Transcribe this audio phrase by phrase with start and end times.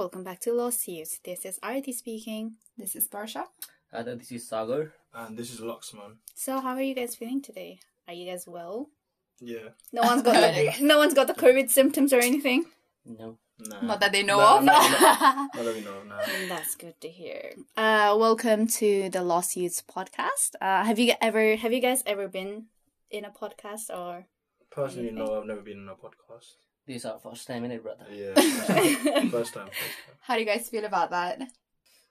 [0.00, 1.20] welcome back to Lost Youth.
[1.24, 2.54] This is Arati speaking.
[2.78, 3.44] This is Barsha.
[3.92, 4.94] And then this is Sagar.
[5.12, 6.16] And this is Luxman.
[6.34, 7.80] So, how are you guys feeling today?
[8.08, 8.88] Are you guys well?
[9.40, 9.76] Yeah.
[9.92, 12.64] No one's got the, no one's got the COVID symptoms or anything.
[13.04, 13.36] No.
[13.58, 13.82] Nah.
[13.82, 14.64] Not that they know Nah, of.
[14.64, 15.48] nah, nah.
[15.54, 16.16] Not that we know, nah.
[16.48, 17.52] That's good to hear.
[17.76, 20.54] Uh, welcome to the Lost Youths podcast.
[20.62, 22.68] Uh, have you ever have you guys ever been
[23.10, 24.24] in a podcast or?
[24.70, 25.26] Personally, Anything?
[25.26, 26.54] no, I've never been in a podcast.
[26.86, 28.06] This is our first time in it, brother.
[28.10, 28.34] Yeah.
[28.34, 29.30] First time.
[29.30, 29.68] First time.
[30.22, 31.40] How do you guys feel about that?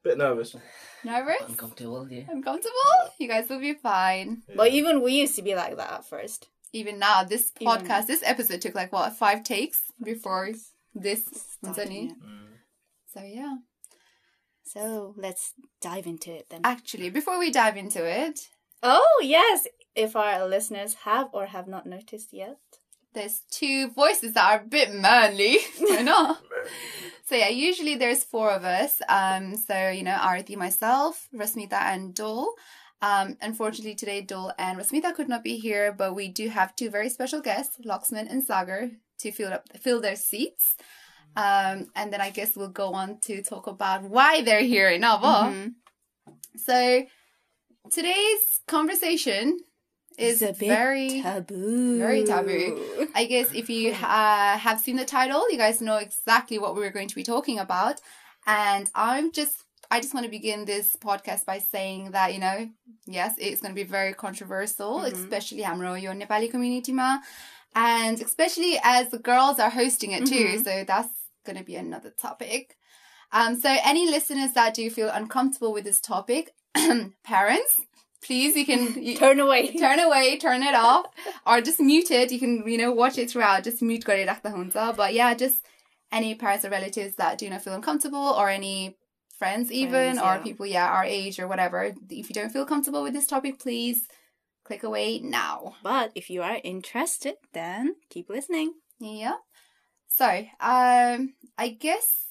[0.04, 0.56] Bit nervous.
[1.04, 1.42] Nervous?
[1.48, 2.24] Uncomfortable, yeah.
[2.30, 2.74] Uncomfortable?
[3.18, 4.44] You guys will be fine.
[4.48, 4.56] Yeah.
[4.56, 6.48] But even we used to be like that at first.
[6.72, 10.52] Even now, this Even- podcast, this episode took like what five takes before
[10.96, 11.26] this
[11.62, 12.48] Starting Mm.
[13.14, 13.58] So yeah.
[14.64, 16.62] So let's dive into it then.
[16.64, 18.50] Actually, before we dive into it,
[18.82, 22.60] Oh yes, if our listeners have or have not noticed yet.
[23.14, 25.58] There's two voices that are a bit manly.
[25.92, 26.42] I not?
[27.26, 29.02] So yeah, usually there's four of us.
[29.08, 32.54] Um, so you know, Arati, myself, Rasmita, and Dole.
[33.02, 36.90] Um, unfortunately today Dole and Rasmita could not be here, but we do have two
[36.90, 40.76] very special guests, Loxman and Sagar, to fill up fill their seats.
[41.36, 45.04] Um, and then I guess we'll go on to talk about why they're here in
[45.04, 45.54] Ava.
[45.54, 45.74] Mhm.
[46.58, 47.06] So
[47.90, 49.60] today's conversation
[50.20, 51.98] is a very taboo.
[51.98, 53.08] Very taboo.
[53.16, 56.92] I guess if you uh, have seen the title, you guys know exactly what we're
[56.92, 58.02] going to be talking about.
[58.46, 62.70] And I'm just, I just want to begin this podcast by saying that you know,
[63.06, 65.16] yes, it's going to be very controversial, mm-hmm.
[65.16, 67.18] especially Amro, your Nepali community ma,
[67.76, 70.46] and especially as the girls are hosting it too.
[70.46, 70.64] Mm-hmm.
[70.64, 71.10] So that's
[71.46, 72.78] going to be another topic.
[73.32, 76.54] Um, so any listeners that do feel uncomfortable with this topic,
[77.24, 77.82] parents,
[78.22, 79.74] please, you can, you, Turn away.
[79.78, 81.06] turn away, turn it off,
[81.46, 82.32] or just mute it.
[82.32, 83.64] You can, you know, watch it throughout.
[83.64, 84.96] Just mute gore rakhta huncha.
[84.96, 85.66] But yeah, just
[86.12, 88.98] any parents or relatives that do not feel uncomfortable, or any
[89.38, 90.38] friends even, Friends, or yeah.
[90.40, 91.94] people, yeah, our age or whatever.
[92.10, 94.08] If you don't feel comfortable with this topic, please
[94.66, 95.76] click away now.
[95.82, 98.74] But if you are interested, then keep listening.
[99.00, 99.36] Yeah.
[100.08, 100.26] So,
[100.60, 102.26] um, I guess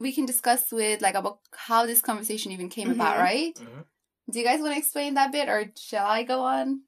[0.00, 3.20] we can discuss with like about how this conversation even came about, Mhm.
[3.20, 3.54] right?
[3.56, 3.84] Mhm.
[4.30, 6.82] Do you guys want to explain that bit, or shall I go on?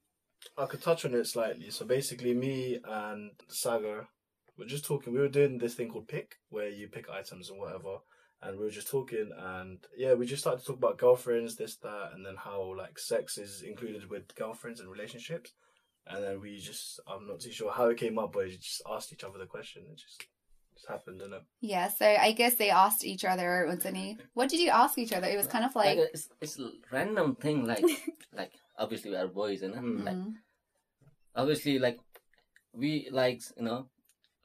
[0.57, 1.69] I could touch on it slightly.
[1.69, 4.07] So basically, me and Sagar
[4.57, 5.13] were just talking.
[5.13, 7.97] We were doing this thing called pick, where you pick items and whatever.
[8.41, 11.75] And we were just talking, and yeah, we just started to talk about girlfriends, this,
[11.77, 15.53] that, and then how like sex is included with girlfriends and relationships.
[16.05, 18.83] And then we just, I'm not too sure how it came up, but we just
[18.89, 19.83] asked each other the question.
[19.91, 20.23] It just,
[20.77, 21.43] just happened, didn't it?
[21.61, 25.27] Yeah, so I guess they asked each other, Unsani, what did you ask each other?
[25.27, 27.83] It was kind of like, Like, it's, it's a random thing, like,
[28.33, 29.81] like obviously we are boys, and know?
[29.81, 30.05] Mm.
[30.05, 30.33] Like,
[31.35, 31.99] obviously, like,
[32.73, 33.89] we like, you know,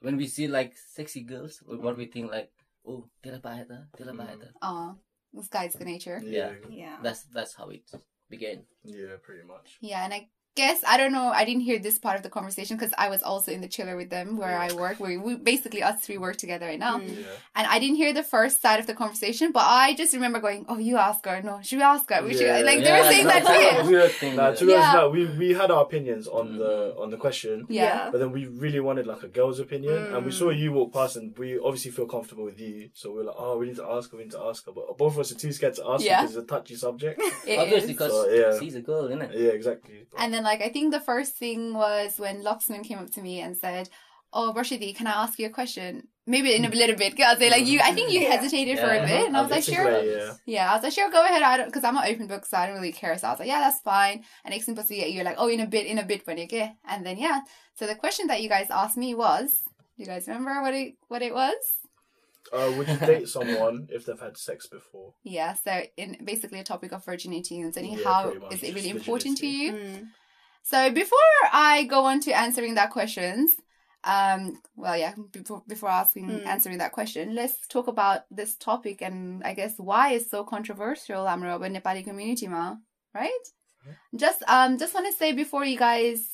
[0.00, 2.50] when we see like sexy girls, what we think like,
[2.86, 4.48] oh, tila ba ito, tila ba ito.
[4.62, 4.96] oh,
[5.32, 6.20] this guy's the nature.
[6.24, 6.52] Yeah.
[6.68, 6.96] Yeah.
[7.02, 7.84] That's that's how it
[8.28, 8.64] began.
[8.84, 9.78] Yeah, pretty much.
[9.80, 12.76] Yeah, and I guess, I don't know, I didn't hear this part of the conversation
[12.76, 15.82] because I was also in the chiller with them where I work, where we basically
[15.82, 16.98] us three work together right now.
[16.98, 17.08] Mm.
[17.20, 17.26] Yeah.
[17.56, 20.66] And I didn't hear the first side of the conversation, but I just remember going,
[20.68, 21.40] oh, you ask her.
[21.42, 22.22] No, should we ask her?
[22.22, 22.38] We Yeah.
[22.58, 23.90] should, like, they were saying that that's to a you.
[23.90, 24.36] Weird thing.
[24.36, 27.66] Nah, to be honest, nah, we we had our opinions on the on the question,
[27.68, 28.10] Yeah.
[28.12, 30.58] but then we really wanted like a girl's opinion, and we saw Mm.
[30.58, 33.58] you walk past, and we obviously feel comfortable with you, so we are like, oh,
[33.58, 35.36] we need to ask her, we need to ask her, but both of us are
[35.44, 37.20] too scared to ask her because it's a touchy subject.
[37.46, 38.58] It Obviously, because So, yeah.
[38.60, 39.30] she's a girl, isn't it?
[39.34, 40.06] yeah, exactly.
[40.18, 43.40] And then, like, I think the first thing was when Loxman came up to me
[43.40, 43.88] and said,
[44.32, 46.08] "Oh, Rashidi, can I ask you a question?
[46.26, 47.80] Maybe in a little bit." I'll say, like, you.
[47.82, 48.36] I think you Yeah.
[48.36, 50.32] hesitated for a bit, and I was like, "Sure." way, yeah.
[50.46, 52.56] Yeah, I was like, "Sure, go ahead." I don't, because I'm an open book, so
[52.56, 53.16] I don't really care.
[53.18, 55.60] So I was like, "Yeah, that's fine." And next thing you you're like, "Oh, in
[55.60, 57.40] a bit, in a bit, when you get." And then yeah,
[57.74, 59.62] so the question that you guys asked me was,
[59.96, 61.56] do you guys remember what it what it was?
[62.52, 65.14] Uh, would you date someone if they've had sex before?
[65.22, 68.62] Yeah, so in basically a topic of virginity and saying Yeah, how pretty much, is
[68.62, 69.72] it just really important to you?
[69.72, 70.08] Mm.
[70.62, 71.18] So before
[71.52, 73.52] I go on to answering that questions,
[74.04, 76.46] um, well, yeah, before before asking Mm.
[76.46, 81.26] answering that question, let's talk about this topic and I guess why it's so controversial,
[81.28, 82.76] Amro, in Nepali community, ma,
[83.14, 83.44] right?
[84.16, 86.28] Just um, just want to say before you guys,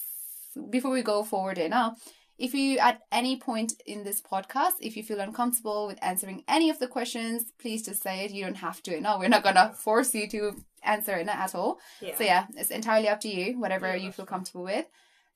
[0.71, 1.97] before we go forward, eh, now,
[2.39, 6.71] if you at any point in this podcast, if you feel uncomfortable with answering any
[6.71, 8.31] of the questions, please just say it.
[8.31, 9.01] You don't have to.
[9.01, 11.79] No, we're not gonna force you to answer it at all.
[12.01, 12.17] Yeah.
[12.17, 14.87] So yeah, it's entirely up to you, whatever Yeah, you feel comfortable with.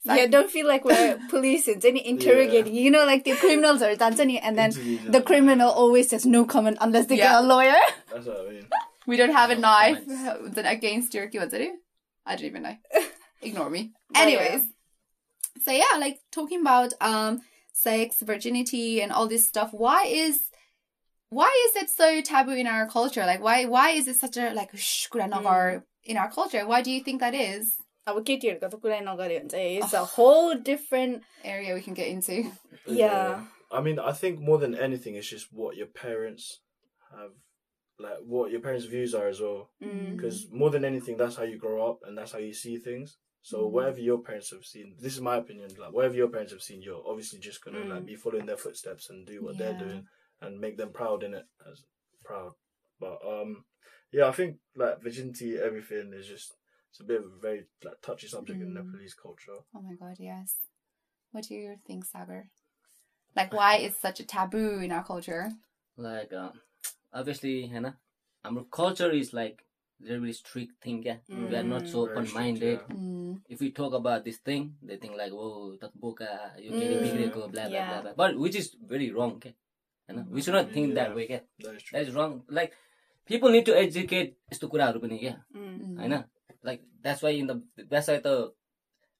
[0.07, 2.75] So yeah, don't feel like we're police and any interrogating.
[2.75, 4.71] You know, like the criminals are dancing, and then
[5.09, 7.33] the criminal always says no comment unless they Yeah.
[7.33, 7.75] get a lawyer.
[8.13, 8.67] That's what I mean.
[9.07, 10.59] we don't have a No knife comments.
[10.77, 11.73] against your what to do?
[12.27, 12.77] I don't even know.
[13.43, 13.93] Ignore me.
[14.09, 14.23] But yeah.
[14.25, 14.63] Anyways,
[15.61, 17.41] so yeah like talking about um
[17.73, 20.41] sex virginity and all this stuff why is
[21.33, 23.25] why is it so taboo in our culture?
[23.25, 25.83] Like why why is it such a like mm.
[26.05, 26.67] in our culture?
[26.67, 27.77] Why do you think that is?
[29.83, 32.35] It's a whole different area we can get into.
[32.35, 32.53] Yeah.
[32.87, 36.61] yeah i mean i think more than anything it's just what your parents
[37.11, 37.31] have
[37.99, 39.71] like what your parents views are as well.
[39.81, 40.53] Because mm.
[40.53, 43.17] more than anything that's how you grow up and that's how you see things.
[43.43, 43.75] So mm-hmm.
[43.75, 45.71] whatever your parents have seen, this is my opinion.
[45.79, 47.89] Like whatever your parents have seen, you're obviously just gonna mm.
[47.89, 49.59] like be following their footsteps and do what yeah.
[49.59, 50.07] they're doing
[50.41, 51.85] and make them proud in it as
[52.25, 52.53] proud.
[53.01, 53.65] But um,
[54.13, 56.55] yeah, I think like virginity, everything is just
[56.91, 58.63] it's a bit of a very like touchy subject mm.
[58.63, 59.59] in Nepalese culture.
[59.75, 60.55] Oh my god, yes.
[61.33, 62.51] What do you think, Sagar?
[63.35, 65.51] Like, why is such a taboo in our culture?
[65.97, 66.51] Like, uh,
[67.13, 67.97] obviously, Hannah,
[68.45, 69.65] our um, culture is like
[70.09, 71.03] really strict thing.
[71.03, 71.17] Yeah?
[71.31, 71.51] Mm.
[71.51, 72.81] We are not so open minded.
[72.89, 72.95] Yeah.
[72.95, 73.41] Mm.
[73.49, 76.91] If we talk about this thing, they think like, oh, that book, uh, you get
[76.91, 77.03] mm.
[77.03, 78.13] bigger, blah, blah, blah, blah.
[78.17, 79.55] But which is very wrong, okay?
[80.09, 80.27] You know?
[80.31, 80.95] We should not think yeah.
[80.95, 81.43] that way, okay?
[81.61, 81.85] That is.
[81.93, 82.43] That wrong.
[82.49, 82.73] Like,
[83.27, 85.37] people need to educate, is to kura rubini, yeah?
[85.99, 86.25] I know.
[86.63, 88.27] Like, that's why in the best side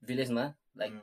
[0.03, 1.01] village, ma, like, mm.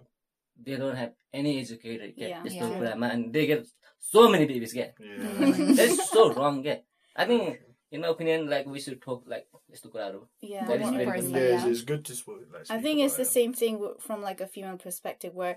[0.61, 2.29] they don't have any educator, okay?
[2.29, 2.43] Yeah.
[2.43, 2.69] Yeah.
[2.69, 3.65] Kura, ma, and they get
[3.99, 4.93] so many babies, okay?
[4.99, 5.75] Yeah.
[5.75, 6.83] that so wrong, okay?
[7.15, 7.43] I think.
[7.43, 7.57] Mean,
[7.90, 10.20] in my opinion like we should talk like यस्तो कुराहरू
[10.52, 11.54] yeah That is One very person, yeah, yeah.
[11.56, 12.40] it's, it's good to speak.
[12.54, 13.34] Like, I speak think it's about the it.
[13.38, 15.56] same thing w- from like a female perspective where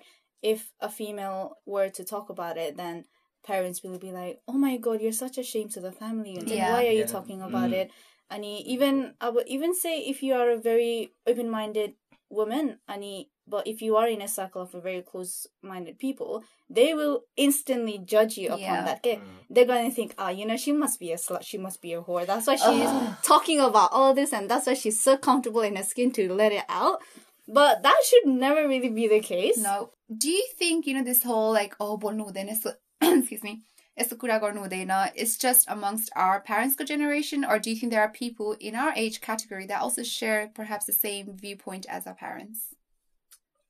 [0.52, 1.42] if a female
[1.74, 3.06] were to talk about it then
[3.50, 6.50] parents will be like oh my god you're such a shame to the family and
[6.54, 6.72] Yeah.
[6.72, 7.14] why are you Yeah.
[7.16, 7.80] talking about Mm.
[7.82, 7.92] it
[8.36, 8.46] and
[8.76, 10.94] even I would even say if you are a very
[11.34, 11.94] open-minded
[12.33, 16.43] women any but if you are in a circle of a very close minded people
[16.71, 18.85] they will instantly judge you upon yeah.
[18.85, 19.21] that mm.
[19.51, 21.43] they're going to think ah oh, you know she must be a slut.
[21.43, 22.27] She must be a whore.
[22.27, 23.15] That's why she's Ugh.
[23.23, 26.53] talking about all this and that's why she's so comfortable in her skin to let
[26.53, 27.01] it out.
[27.47, 29.59] But that should never really be the case.
[29.59, 29.91] No.
[30.17, 32.67] Do you think you know this whole like oh but no then it's
[33.03, 33.61] excuse me
[34.00, 38.02] यस्तो कुरा गर्नु हुँदैन is just amongst our parents' generation, or do you think there
[38.02, 42.14] are people in our age category that also share perhaps the same viewpoint as our
[42.14, 42.76] parents?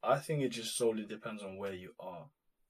[0.04, 2.28] I think it just solely depends on where you are.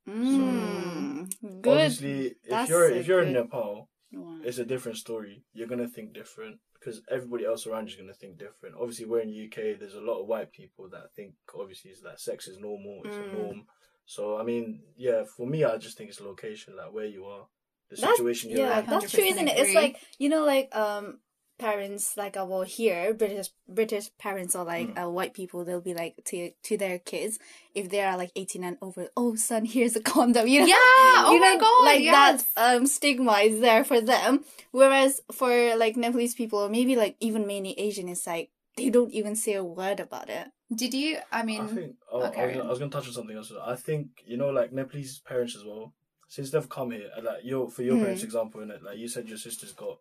[0.07, 4.41] Mm, good Obviously, if That's you're a if you're in good Nepal, one.
[4.45, 5.43] it's a different story.
[5.53, 8.75] You're gonna think different because everybody else around you is gonna think different.
[8.79, 9.73] Obviously, we're in UK.
[9.79, 13.01] There's a lot of white people that think obviously is that sex is normal.
[13.03, 13.29] It's Mm.
[13.29, 13.67] a norm.
[14.06, 17.46] So I mean, yeah, for me, I just think it's location, like where you are,
[17.90, 18.86] the That's- situation you're yeah in.
[18.86, 19.58] that's true isn't it?
[19.58, 21.18] It's like you know like um
[21.58, 25.94] parents like uh, well here british british parents or like uh, white people they'll be
[25.94, 27.38] like to to their kids
[27.72, 29.08] if they are like 18 and over.
[29.16, 30.66] Oh son here's a condom you know?
[30.66, 32.42] Yeah, oh you my God, like yes.
[32.56, 34.44] that um stigma is there for them.
[34.72, 39.12] Whereas for like nepalese people or maybe like even mainly asian it's like they don't
[39.12, 42.46] even say a word about it Did you, I mean, I think oh, I, okay.
[42.46, 43.52] was, gonna- I was going to touch on something else.
[43.62, 45.92] I think you know, like Nepalese parents as well.
[46.28, 48.00] Since they've come here, like your for your Mm.
[48.02, 49.98] parents' example, in it, like you said, your sister's got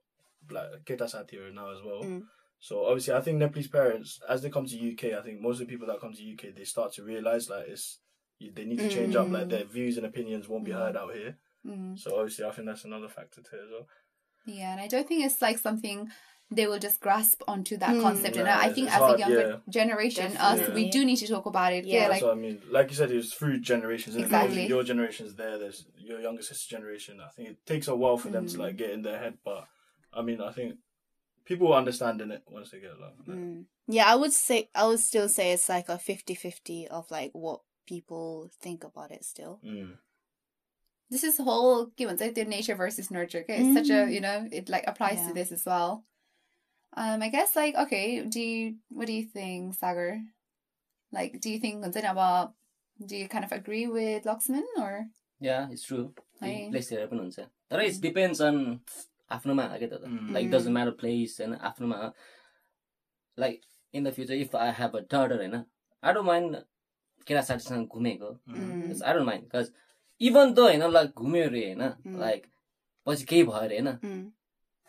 [0.49, 2.03] like Keta Satira now as well.
[2.05, 2.23] Mm.
[2.59, 5.67] So obviously, I think Nepalese parents, as they come to UK, I think most of
[5.67, 7.99] the people that come to UK, they start to realize like it's
[8.39, 9.29] they need to change up.
[9.29, 11.35] Like their views and opinions won't be heard out here.
[11.65, 13.87] mm, So obviously, I think that's another factor too as well.
[14.45, 16.09] yeah, and I don't think it's like something
[16.51, 18.01] they will just grasp onto that mm.
[18.01, 18.35] concept.
[18.35, 19.55] Yeah, and I think as hard, a younger yeah.
[19.69, 20.65] generation, Definitely.
[20.65, 21.85] us, we do need to talk about it.
[21.85, 22.61] Yeah, yeah like, I mean.
[22.69, 24.17] Like you said, it's through generations.
[24.17, 24.67] Exactly.
[24.67, 25.57] Your generation's there.
[25.57, 27.21] There's your younger sister generation.
[27.25, 28.33] I think it takes a while for mm.
[28.33, 28.61] them to hmm.
[28.61, 29.65] like get in their head, but
[30.13, 30.75] I mean, I think
[31.45, 33.13] people are understanding it once they get along.
[33.27, 33.65] Mm.
[33.87, 37.61] Yeah, I would say I would still say it's like a 50-50 of like what
[37.87, 39.59] people think about it still.
[39.63, 39.91] Hmm.
[41.09, 43.39] This is whole given like the nature versus nurture.
[43.39, 44.11] Okay, it's such a hmm.
[44.11, 46.05] you know it like applies to this as well.
[46.97, 50.09] Um i guess like okay do you what do you think sagar
[51.13, 52.53] like do you think अब
[52.99, 55.05] do you kind of agree with Loxman or
[55.41, 56.03] yeah it's true।
[56.41, 57.39] प्लेसतिर पनि हुन्छ
[57.71, 58.57] तर it's depends on
[59.31, 60.33] आफ्नोमा क्या त Mm.
[60.33, 61.97] Like doesn't matter place होइन आफ्नोमा
[63.37, 63.61] like
[63.93, 66.55] in the future if I have a daughter होइन आई डोन्ट माइन्ड
[67.27, 68.29] केटा साथीसँग घुमेको.
[68.49, 69.71] I don't mind because
[70.21, 72.17] even त होइन लाइक घुम्यो अरे होइन.
[72.19, 72.45] लाइक
[73.07, 74.31] पछि केही भयो अरे होइन.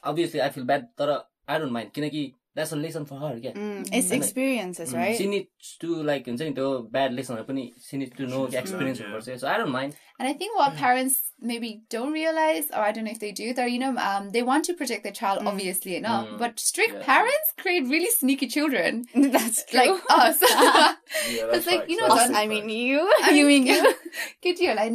[0.02, 1.11] अभियसली आई फिल ब्याड तर
[1.49, 3.85] आई डोन्ट माइन्ड किनकि that's a lesson for her क्या Mm.
[3.99, 4.17] It's Mm.
[4.17, 4.99] experiences, Mm.
[5.01, 5.17] right?
[5.19, 8.41] She needs to like हुन्छ नि त्यो ब्याड लेसनहरू पनि she need to know She
[8.43, 10.76] needs to experience हुनुपर्छ so I don't mind And I think what mm.
[10.76, 14.31] parents maybe don't realize, or I don't know if they do, they're, you know, um,
[14.31, 15.49] they want to protect their child, mm.
[15.49, 16.29] obviously enough.
[16.29, 16.38] Mm.
[16.38, 17.02] But strict yeah.
[17.02, 19.05] parents create really sneaky children.
[19.17, 19.81] that's true.
[19.81, 20.38] Like us.
[20.41, 20.95] yeah,
[21.26, 23.00] that's it's like, you know, us, I mean you.
[23.21, 23.95] I you mean you.
[24.41, 24.93] Kid, you're like,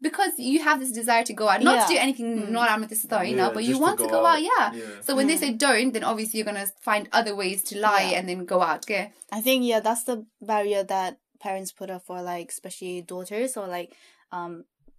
[0.00, 1.86] because you have this desire to go out, not yeah.
[1.86, 2.48] to do anything, mm.
[2.50, 2.88] not mm.
[2.88, 4.36] this story, you know, but you want to go, out.
[4.36, 4.72] out yeah.
[5.00, 5.40] So when they mm.
[5.40, 8.62] say don't, then obviously you're going to find other ways to lie and then go
[8.62, 8.84] out.
[8.84, 9.10] Okay?
[9.32, 13.66] I think, yeah, that's the barrier that parents put up for like especially daughters or
[13.78, 13.90] like
[14.38, 14.52] um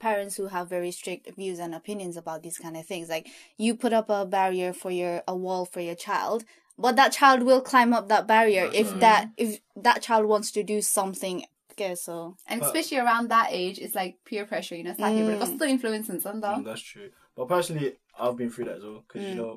[0.08, 3.08] parents who have very strict views and opinions about these kind of things.
[3.16, 3.26] Like
[3.64, 6.40] you put up a barrier for your a wall for your child,
[6.86, 9.00] but that child will climb up that barrier if right.
[9.06, 9.52] that if
[9.88, 11.38] that child wants to do something.
[11.72, 12.16] Okay, so
[12.48, 15.28] And But- especially around that age, it's like peer pressure, you know, sa Mm.
[15.40, 15.56] mm.
[15.56, 16.60] still influencing Mm, though.
[16.68, 17.10] that's true.
[17.38, 17.90] But personally,
[18.22, 19.42] I've been through that as well because you Mm.
[19.42, 19.54] know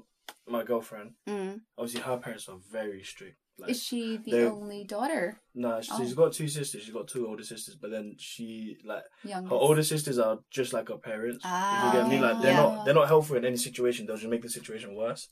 [0.55, 1.09] my girlfriend.
[1.27, 3.39] mm, Obviously, her parents are very strict.
[3.61, 5.41] Like, Is she the only daughter?
[5.55, 6.15] no, she's Oh.
[6.15, 6.83] got two sisters.
[6.83, 9.51] She's got two older sisters, but then she like Youngest.
[9.51, 11.45] her older sisters are just like her parents.
[11.45, 12.63] if you get me, like they're Ah.
[12.77, 14.07] not they're not helpful in any situation.
[14.07, 15.29] They'll just make the situation worse.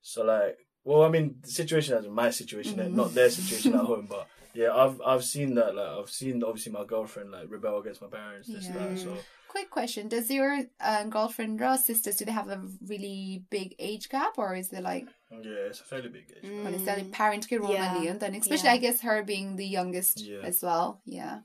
[0.00, 2.96] So like, well, I mean, the situation as my situation, Mm-hmm.
[2.96, 5.74] not their situation at home, but yeah, I've I've seen that.
[5.76, 8.48] Like, I've seen obviously my girlfriend like rebel against my parents.
[8.48, 8.98] This and that.
[8.98, 9.16] So
[9.52, 12.58] Quick question: Does your um, girlfriend or sisters do they have a
[12.92, 16.50] really big age gap, or is it like yeah, it's a fairly big age.
[16.50, 16.64] mm.
[16.64, 18.02] when it's like parent kid Yeah.
[18.10, 18.78] and then especially Yeah.
[18.78, 20.40] I guess her being the youngest Yeah.
[20.50, 21.02] as well.
[21.04, 21.40] Yeah.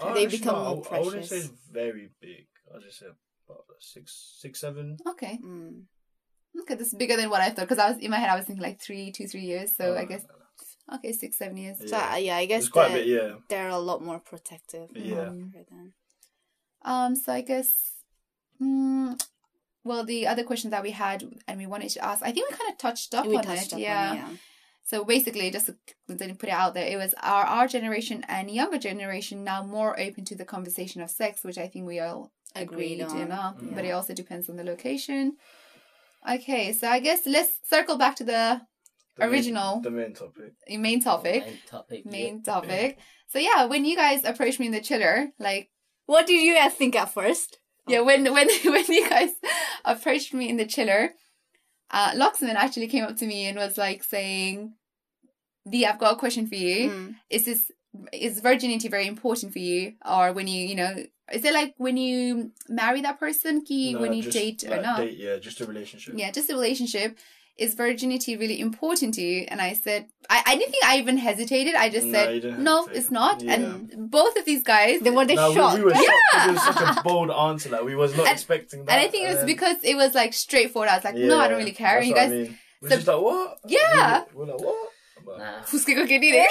[0.00, 1.50] Oh, They become no, more I, I wouldn't say it's
[1.82, 2.46] very big.
[2.74, 3.06] I just say
[3.48, 4.04] about six,
[4.42, 4.96] six, seven.
[5.12, 5.38] Okay.
[5.44, 5.82] Mm.
[6.62, 8.36] Okay, this is bigger than what I thought because I was in my head I
[8.36, 9.76] was thinking like three, two, three years.
[9.78, 10.24] So Oh, I guess
[10.96, 11.76] okay, six, seven years.
[11.90, 13.06] So uh, yeah, I guess it's quite a bit.
[13.06, 14.88] Yeah, they're a lot more protective.
[14.96, 15.30] Yeah.
[16.84, 17.70] Of her than- Um, so I guess,
[18.60, 19.20] mm,
[19.84, 22.56] well, the other question that we had and we wanted to ask, I think we
[22.56, 23.74] kind of touched up we on touched it.
[23.74, 24.10] up yeah.
[24.10, 24.28] on it, yeah.
[24.84, 25.76] So basically, just to
[26.08, 29.98] then put it out there, it was our our generation and younger generation now more
[29.98, 33.28] open to the conversation of sex, which I think we all agreed, Agreed you on,
[33.28, 33.54] know.
[33.62, 33.74] yeah.
[33.74, 35.36] But it also depends on the location.
[36.28, 38.60] Okay, so I guess let's circle back to the
[39.16, 39.80] The main- Original.
[39.80, 40.52] the main topic.
[40.68, 41.44] main topic.
[41.44, 42.06] Main topic.
[42.06, 42.98] Main topic.
[43.28, 45.70] So yeah, when you guys approached me in the chiller, like
[46.06, 47.58] What did you guys think at first?
[47.88, 49.30] yeah, when when when you guys
[49.84, 51.10] approached me in the chiller,
[51.90, 54.74] uh Loxman actually came up to me and was like saying,
[55.68, 56.90] Dee, I've got a question for you.
[56.90, 57.14] Mm.
[57.30, 57.70] Is this
[58.12, 59.94] is virginity very important for you?
[60.04, 60.96] Or when you, you know,
[61.32, 64.70] is it like when you marry that person, key No, when you just, date or
[64.70, 64.96] like, not?
[64.98, 66.14] Date, yeah, just a relationship.
[66.16, 67.18] Yeah, just a relationship.
[67.58, 69.44] Is virginity really important to you?
[69.48, 71.74] And I said, I, I didn't think I even hesitated.
[71.74, 72.98] I just No, said, no, hesitate.
[72.98, 73.42] it's not.
[73.42, 73.52] Yeah.
[73.54, 75.76] And both of these guys, They were they No, shocked.
[75.78, 77.68] we, we were shocked because it was such a bold answer.
[77.68, 78.92] Like we was not And- expecting that.
[78.92, 80.88] and I think it was then- because it was like straightforward.
[80.88, 81.98] I was like, no, I don't really care.
[81.98, 82.58] And you what I guys, mean.
[82.80, 83.58] We're so- just like what?
[83.66, 84.24] Yeah.
[84.34, 84.88] We're like what?
[85.24, 85.62] But, Nah.
[85.62, 86.44] "Fuske ko kini de."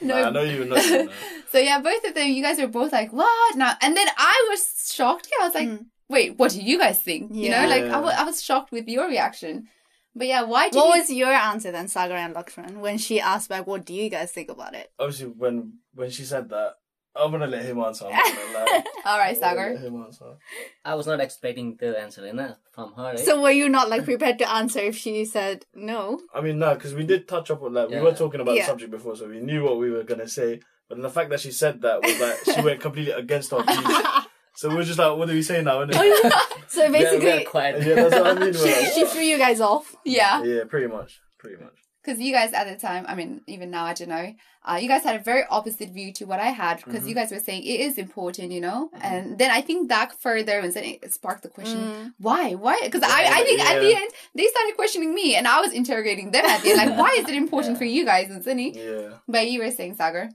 [0.00, 0.82] Nah, I know you were not.
[0.82, 1.14] doing that.
[1.52, 3.56] So yeah, both of them, you guys were both like, what?
[3.56, 5.28] Now, and then I was shocked.
[5.30, 5.86] Yeah, I was like, Mm.
[6.08, 7.34] Wait, what do you guys think?
[7.34, 9.68] You know, like I was shocked with your reaction.
[10.14, 11.00] But yeah, why did what you?
[11.00, 14.32] was your answer then, Sagar and Lakshman, when she asked back, "What do you guys
[14.32, 16.74] think about it?" Obviously, when when she said that,
[17.14, 18.06] I'm gonna let him answer.
[18.06, 18.84] I'm not gonna lie.
[19.04, 19.68] All right, Sagar.
[19.76, 20.36] answer.
[20.84, 23.10] I was not expecting the answer enough from her.
[23.12, 23.16] eh?
[23.18, 26.20] So were you not like prepared to answer if she said no?
[26.34, 28.62] I mean, no, because we did touch up on like we were talking about Yeah.
[28.62, 30.60] the subject before, so we knew what we were gonna say.
[30.88, 33.62] But then the fact that she said that was like she went completely against our
[33.66, 34.26] views.
[34.58, 35.84] So we're just like, what are we saying now?
[35.84, 35.94] innit?
[36.68, 37.74] So We are- we are basically, quiet.
[37.86, 38.52] yeah, that's what I mean.
[38.52, 39.94] She, like, she threw you guys off.
[40.04, 41.76] Yeah, yeah, pretty much, pretty much.
[42.02, 44.28] because you guys at the time, I mean, even now, I don't know.
[44.68, 47.08] Uh, you guys had a very opposite view to what I had because Mm-hmm.
[47.08, 48.90] you guys were saying it is important, you know.
[49.10, 52.12] And then I think that further and then it sparked the question, Mm.
[52.28, 52.78] why, why?
[52.88, 56.32] Because I, I think at the end they started questioning me, and I was interrogating
[56.32, 58.68] them at the end, like, why is it important for you guys and Sunny?
[58.76, 60.28] Yeah, But you were saying, Sagar,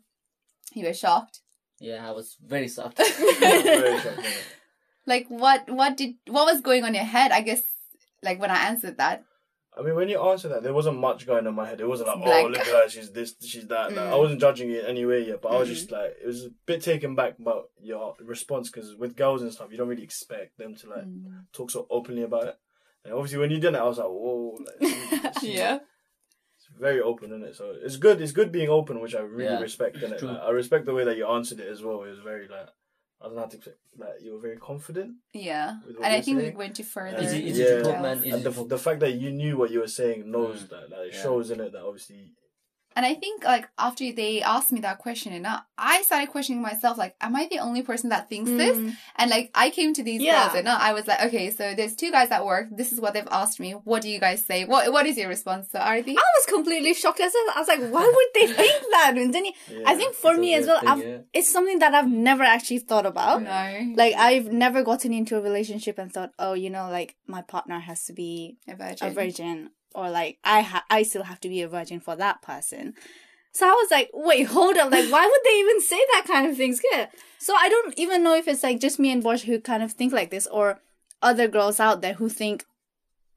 [0.74, 1.42] you were shocked.
[1.80, 2.98] Yeah, I was very soft.
[3.39, 4.24] very shocking.
[5.06, 7.32] Like, what, what did, what was going on in your head?
[7.32, 7.62] I guess,
[8.22, 9.24] like when I answered that.
[9.75, 11.82] I mean, when you answer that, there wasn't much going on in my head.
[11.82, 13.89] It wasn't like, oh, look at her, she's this, she's that.
[13.92, 14.20] Like, I Mm.
[14.20, 15.74] wasn't judging it anyway yet, but I was Mm.
[15.74, 19.51] just like, it was a bit taken back about your response because with girls and
[19.51, 21.46] stuff, you don't really expect them to like Mm.
[21.53, 22.56] talk so openly about it.
[23.03, 24.94] And obviously, when you did it, I was like, whoa, like,
[25.42, 25.84] she- she- It's
[26.80, 27.56] very open, isn't it?
[27.56, 28.22] So it's good.
[28.22, 29.98] It's good being open, which I really Yeah, respect.
[29.98, 30.30] In it, true.
[30.30, 32.03] like, I respect the way that you answered it as well.
[32.03, 32.68] It was very like
[33.22, 33.75] I don't know how to explain.
[33.98, 35.77] Like you were very confident, Yeah.
[35.86, 37.15] And I you're think we went to further.
[37.18, 37.88] And- Easy- easy to details.
[37.88, 38.18] talk, man.
[38.20, 40.70] Easy and the, to- the fact that you knew what you were saying knows Mm.
[40.70, 41.22] that like it Yeah.
[41.24, 42.32] shows in it that obviously
[42.95, 46.62] And I think like after they asked me that question, and I, I started questioning
[46.62, 48.77] myself, like, am I the only person that thinks this?
[48.77, 48.95] Mm.
[49.17, 50.43] And like I came to these Yeah.
[50.47, 52.67] girls, and I was like, okay, so there's two guys at work.
[52.71, 53.71] This is what they've asked me.
[53.73, 54.65] What do you guys say?
[54.65, 55.69] What What is your response?
[55.71, 56.12] So Arati?
[56.17, 57.53] I was completely shocked as well.
[57.55, 59.13] I was like, why would they think that?
[59.17, 61.17] And then yeah, I think for me as well, thing, yeah.
[61.33, 63.41] it's something that I've never actually thought about.
[63.43, 67.41] No, Like I've never gotten into a relationship and thought, oh, you know, like my
[67.41, 69.07] partner has to be a virgin.
[69.07, 72.41] a virgin, or like I ha- I still have to be a virgin for that
[72.41, 72.93] person.
[73.51, 76.47] So I was like, wait, hold up, like why would they even say that kind
[76.50, 76.81] of things?
[76.91, 77.07] Yeah.
[77.38, 79.91] So I don't even know if it's like just me and Barsha who kind of
[79.93, 80.79] think like this, or
[81.21, 82.65] other girls out there who think,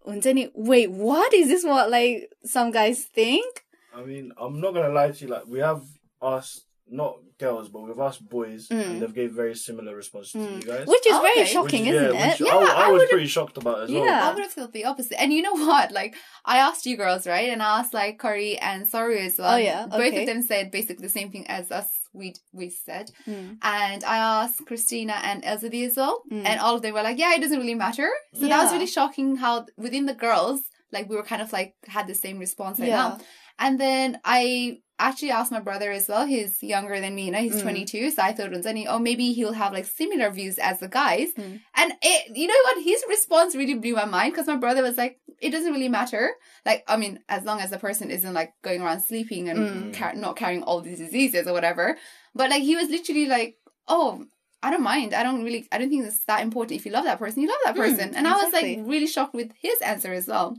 [0.07, 1.65] "Unzeni, wait, what is this?
[1.65, 3.65] What like some guys think?
[3.95, 5.31] I mean I'm not gonna lie to you.
[5.31, 5.83] Like we have
[6.23, 8.87] asked not girls, but with us boys, Mm.
[8.87, 10.87] and they've gave very similar responses to you guys.
[10.87, 11.53] Which is Oh, very okay.
[11.53, 12.41] shocking, Which- isn't yeah, it?
[12.41, 14.05] which Yeah, I, I, I was would've- pretty shocked about as well.
[14.05, 14.29] Yeah.
[14.29, 15.21] I would have felt the opposite.
[15.21, 15.91] And you know what?
[15.93, 16.15] Like,
[16.45, 17.49] I asked you girls, right?
[17.51, 19.55] And I asked like Curry and Soru as well.
[19.55, 21.89] Oh, yeah, Both of them said basically the same thing as us.
[22.13, 23.59] We we said, Mm.
[23.61, 26.47] and I asked Christina and Elzadi as well, Mm.
[26.47, 28.87] and all of them were like, "Yeah, it doesn't really matter." So that was really
[28.87, 29.37] shocking.
[29.37, 30.61] How within the girls,
[30.93, 32.97] like we were kind of like had the same response right Yeah.
[33.09, 33.19] now.
[33.59, 36.27] And then I actually asked my brother as well.
[36.27, 37.63] He's younger than me, you know, he's Mm.
[37.63, 38.11] 22.
[38.11, 38.51] So I thought,
[38.89, 41.29] oh, maybe he'll have like similar views as the guys.
[41.37, 41.61] Mm.
[41.77, 42.83] And it, you know what?
[42.83, 46.31] His response really blew my mind because my brother was like, it doesn't really matter.
[46.65, 49.93] Like, I mean, as long as the person isn't like going around sleeping and Mm.
[49.99, 51.99] car- not carrying all these diseases or whatever.
[52.35, 54.25] But like, he was literally like, oh,
[54.63, 55.13] I don't mind.
[55.13, 56.81] I don't really, I don't think it's that important.
[56.81, 58.15] If you love that person, you love that Mm, person.
[58.15, 60.57] and I was like really shocked with his answer as well.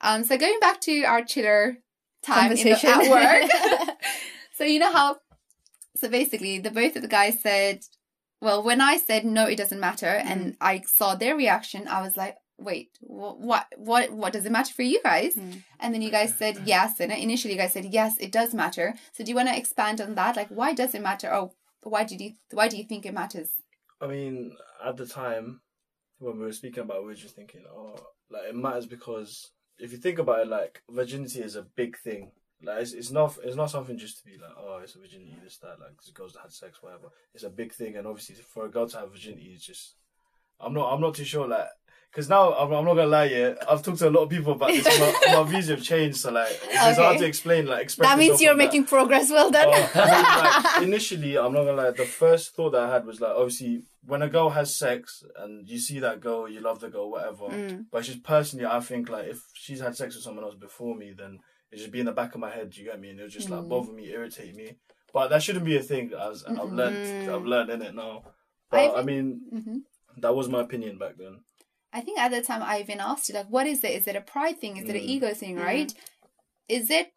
[0.00, 1.78] Um, so going back to our chiller
[2.24, 2.90] time in the, Conversation.
[2.90, 3.10] at
[3.88, 3.96] work.
[4.56, 5.16] so you know how,
[5.96, 7.80] so basically the both of the guys said,
[8.40, 10.26] well, when I said no, it doesn't matter, Mm.
[10.30, 14.52] and I saw their reaction, I was like, wait, wh- what, what, what does it
[14.52, 15.34] matter for you guys?
[15.34, 15.62] Mm.
[15.80, 18.94] And then you guys said yes, and initially you guys said yes, it does matter.
[19.12, 20.36] So do you want to expand on that?
[20.36, 21.32] Like, why does it matter?
[21.32, 21.52] Oh,
[21.82, 23.50] why did you, why do you think it matters?
[24.00, 24.52] I mean,
[24.84, 25.60] at the time
[26.18, 27.96] when we were speaking about, it, we were just thinking, oh,
[28.30, 32.30] like it matters because if you think about it, like virginity is a big thing.
[32.62, 35.36] Like it's, it's not it's not something just to be like, oh, it's a virginity,
[35.42, 37.08] this that, like it's girls that had sex, whatever.
[37.34, 39.94] It's a big thing, and obviously for a girl to have virginity, is just
[40.60, 41.68] I'm not I'm not too sure like.
[42.14, 43.54] Cause now I'm, I'm not gonna lie, yeah.
[43.68, 44.84] I've talked to a lot of people about this.
[45.00, 47.18] My, my views have changed, so like it's hard Okay.
[47.18, 47.66] to explain.
[47.66, 48.64] Like that means you're on that.
[48.66, 49.30] making progress.
[49.30, 49.68] Well done.
[49.94, 51.90] Uh, like, initially, I'm not gonna lie.
[51.90, 55.68] The first thought that I had was like, obviously, when a girl has sex and
[55.68, 57.46] you see that girl, you love the girl, whatever.
[57.46, 57.86] Mm.
[57.90, 61.14] But just personally, I think like if she's had sex with someone else before me,
[61.18, 61.40] then
[61.72, 62.76] it should be in the back of my head.
[62.76, 63.10] You get me?
[63.10, 63.68] And it'll just like Mm.
[63.68, 64.76] bother me, irritate me.
[65.12, 66.12] But that shouldn't be a thing.
[66.16, 67.28] As I've learned.
[67.28, 68.22] I've learned in it now.
[68.24, 68.30] I
[68.70, 69.76] But I, think- mean, hmm
[70.18, 71.40] that was my opinion back then.
[71.94, 73.92] I think at the time I even asked you, like, what is it?
[73.92, 74.76] Is it a pride thing?
[74.76, 75.14] Is it an Mm.
[75.14, 75.56] ego thing?
[75.56, 75.64] Mm.
[75.64, 75.94] Right?
[76.68, 77.12] Is it?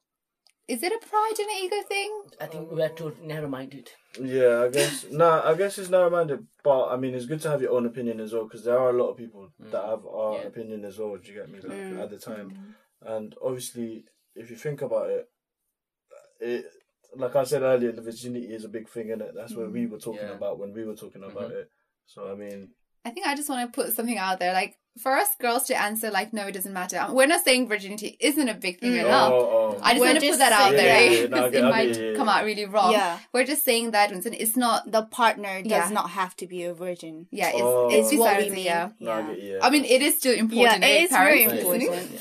[0.67, 2.11] Is it a pride and an ego thing?
[2.41, 3.89] I think we are too narrow-minded.
[4.21, 5.05] Yeah, I guess.
[5.11, 8.19] nah, I guess it's narrow-minded, but I mean, it's good to have your own opinion
[8.19, 10.47] as well because there are a lot of people that have our Yeah.
[10.47, 11.15] opinion as well.
[11.17, 11.59] Do you get me?
[11.61, 12.03] Like, Mm.
[12.03, 15.31] At the time, and obviously, if you think about it,
[16.39, 16.65] it
[17.15, 19.33] like I said earlier, the virginity is a big thing in it.
[19.33, 20.35] That's what we were talking Yeah.
[20.35, 21.71] about when we were talking about it.
[22.05, 22.73] So I mean,
[23.07, 25.79] I think I just want to put something out there, like for us girls to
[25.79, 27.05] answer, like, no, it doesn't matter.
[27.11, 29.05] We're not saying virginity isn't a big thing Mm.
[29.05, 29.31] enough.
[29.31, 29.79] oh, oh.
[29.83, 31.51] I just We're want to put that out saying- there, Yeah, yeah, no, I Because
[31.51, 32.91] get- it I might get yeah, come out really wrong.
[32.93, 33.19] Yeah.
[33.33, 34.91] We're just saying that Vincent, it's not.
[34.91, 35.89] the partner does Yeah.
[35.89, 37.27] not have to be a virgin.
[37.31, 37.89] Yeah, it's, Oh.
[37.91, 38.65] it's Is what we besides, mean.
[38.65, 38.89] yeah.
[38.99, 39.27] No, I Yeah.
[39.27, 39.59] get you, yeah.
[39.61, 40.81] I mean, it is still important.
[40.81, 41.83] Yeah, it is very important.
[42.11, 42.19] Yeah.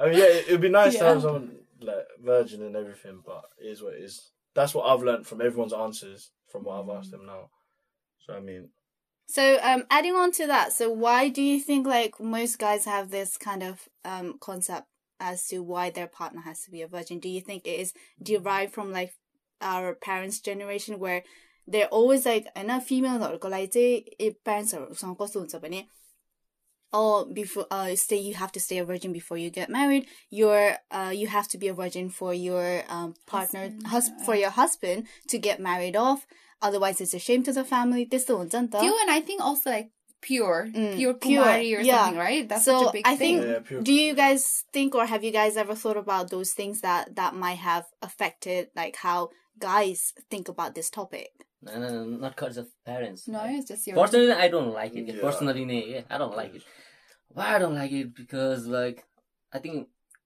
[0.00, 3.44] I mean, yeah, it, it'd be nice to have someone like virgin and everything, but
[3.62, 4.32] it is what it is.
[4.54, 7.50] That's what I've learned from everyone's answers from what I've asked them now.
[8.26, 8.70] So I mean,
[9.26, 13.10] so, um, adding on to that, so why do you think like most guys have
[13.10, 14.86] this kind of um concept
[15.18, 17.18] as to why their partner has to be a virgin?
[17.18, 19.14] Do you think it is derived from like
[19.60, 21.24] our parents' generation where
[21.66, 23.38] they're always like, "I know females or
[24.20, 25.16] eh, parents or some
[26.92, 30.06] oh before uh stay you have to stay a virgin before you get married.
[30.30, 34.50] You're uh you have to be a virgin for your um partner hus- for your
[34.50, 36.26] husband to get married off.
[36.62, 38.04] Otherwise it's a shame to the family.
[38.04, 38.48] This one
[38.84, 40.68] you and i think also like pure.
[40.74, 42.04] Mm, pure pure, or yeah.
[42.04, 42.48] something right?
[42.48, 45.56] That's so such a big i think do you guys think or have you guys
[45.56, 50.74] ever thought about those things that that might have affected like how guys think about
[50.74, 51.30] this topic?
[51.62, 51.88] No, no,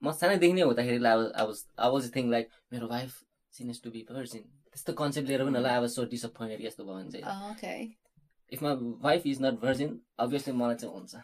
[0.03, 3.11] म सानैदेखि नै हुँदाखेरि I like मेरो wife
[3.55, 4.39] seen is to be person
[4.73, 7.11] त्यस्तो concept लिएर पनि होला I so disappointed यस्तो भयो भने
[8.53, 8.75] if my
[9.07, 11.15] wife is not virgin obviously मलाई चाहिँ हुन्छ।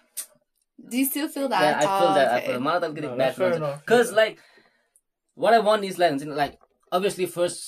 [5.38, 6.59] वाट आई वान इज लाइक हुन्छ नि like
[6.92, 7.61] obviously first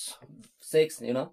[0.72, 1.24] sex you know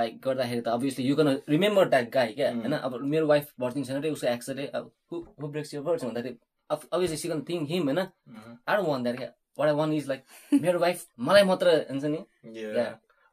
[0.00, 2.60] like गर्दाखेरि त obviously you gonna remember that guy क्या Mm.
[2.62, 6.10] होइन अब मेरो वाइफ भर्जिन छैन रे उसको एक्सले अब who who breaks your virgin
[6.10, 8.58] भन्दाखेरि she gonna think him होइन Mhm.
[8.66, 10.24] I don't want that क्या what I want is like
[10.66, 12.24] मेरो वाइफ मलाई मात्र हुन्छ नि
[12.58, 12.76] yeah.
[12.80, 12.92] Yeah.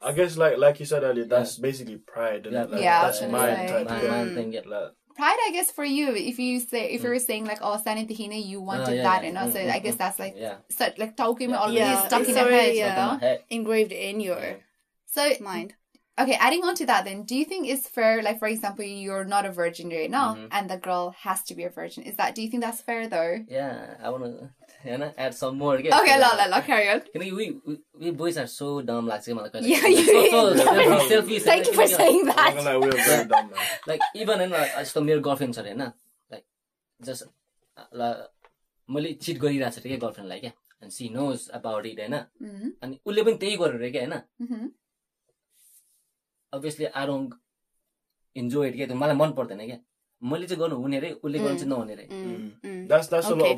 [0.09, 2.45] I guess like like you said earlier, that's basically pride.
[2.49, 2.67] And Yeah.
[2.73, 3.67] like, Yeah, that's mine say.
[3.71, 4.11] type my, of thing.
[4.11, 4.67] my thing yeah.
[4.73, 7.71] Like, Pride, I guess, for you, if you say, if you were saying like, oh,
[7.85, 9.27] Sani Tahina, you wanted yeah, that, yeah.
[9.27, 10.01] you know, so Mm, I mm, guess mm.
[10.03, 11.59] that's like, yeah such, like, talking Yeah.
[11.63, 12.85] already Yeah, stuck it's in your head, yeah.
[12.87, 13.33] you know?
[13.57, 14.55] Engraved in your Yeah.
[15.17, 15.73] So, mind
[16.18, 19.24] okay, adding on to that then, do you think it's fair, like, for example, you're
[19.30, 20.48] not a virgin right now, Mhm.
[20.58, 22.04] and the girl has to be a virgin?
[22.10, 23.32] Is that, do you think that's fair though?
[23.48, 24.28] yeah I wanna
[24.84, 27.00] होइन add some मोर के Okay, ल ल ल carry on.
[27.12, 27.46] किनकि we
[28.04, 31.86] we boys are so डम लाग्छ कि मलाई कहिले Yeah, you- selfie Thank you for
[31.92, 32.54] saying I'm not that.
[32.58, 33.70] gonna lie, we are very dumb, man.
[33.88, 35.82] Like even होइन यस्तो मेरो गर्लफ्रेन्ड छ अरे होइन
[36.32, 36.44] लाइक
[37.00, 37.24] जस्ट
[38.02, 38.12] ल
[38.88, 42.72] मैले चिट गरिरहेको छु अरे क्या गर्लफ्रेन्डलाई क्या अनि सी नोज अबाउट इट होइन Mhm,
[42.82, 44.68] अनि उसले पनि त्यही गर्यो अरे क्या होइन mhm.
[46.53, 47.33] obviously I don't
[48.35, 49.77] enjoy it क्या त्यो मलाई मन पर्दैन क्या
[50.21, 52.87] मैले चाहिँ गर्नु हुने रे उसले गर्नु चाहिँ नहुने रे Mm, mm.
[52.89, 53.57] That's that's a like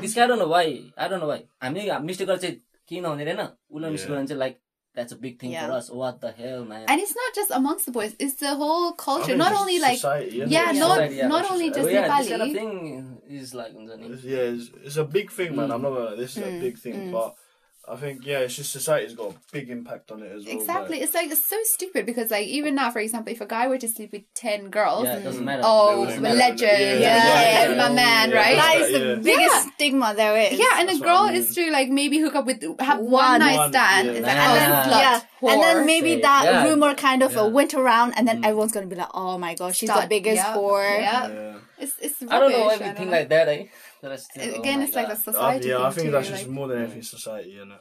[0.00, 2.56] this I don't know why I don't know why हामी मिस्टेक गरेर चाहिँ
[2.88, 4.16] के नहुने रहेन उसलाई मिस्टेक Yeah.
[4.16, 4.58] गरेर चाहिँ like
[4.96, 5.66] that's a big thing Yeah.
[5.68, 8.52] For us what the hell man And it's not just amongst the boys; it's the
[8.62, 9.28] whole I culture.
[9.34, 10.76] mean, Not only like society, isn't yeah, it?
[10.80, 12.54] not Society, yeah, not only just- oh, yeah, this kind of Nepali.
[12.58, 12.72] thing
[13.42, 13.72] is like
[14.32, 15.68] Yeah, it's, it's a big thing, man.
[15.76, 16.16] I'm not gonna.
[16.22, 17.28] This is a big thing, but
[17.88, 20.54] I think yeah, it's just society's got a big impact on it as well.
[20.54, 20.96] Exactly.
[20.98, 23.66] like- It's like it's so stupid because like even now, for example, if a guy
[23.66, 25.62] were to sleep with ten girls, Yeah, it doesn't matter.
[25.64, 26.36] oh, It doesn't matter.
[26.36, 28.36] legend, Yeah, yeah, yeah, my man, Yeah.
[28.36, 28.56] right?
[28.56, 29.14] That is the Yeah.
[29.16, 29.70] biggest Yeah.
[29.74, 30.58] stigma there is.
[30.60, 31.42] Yeah, and a That's what girl I mean.
[31.42, 33.40] is to like maybe hook up with have one, One.
[33.40, 34.06] night One, stand.
[34.06, 34.12] yeah.
[34.14, 34.54] It's like, Nah.
[34.54, 35.00] that's slut,
[35.42, 36.64] yeah, and then maybe Say, that yeah.
[36.68, 37.46] rumor kind of uh, Yeah.
[37.48, 40.36] went around, and then everyone's gonna be like, "Oh my gosh, she's Stud, the biggest
[40.36, 41.28] yeah, whore." yeah.
[41.28, 41.54] Yeah.
[41.78, 43.64] It's it's I don't know rubbish, everything like that, eh?
[44.02, 45.72] Uh, again, it's like a society.
[45.72, 46.38] Uh, yeah, I think too, that's like...
[46.40, 47.80] just more than anything society, isn't it?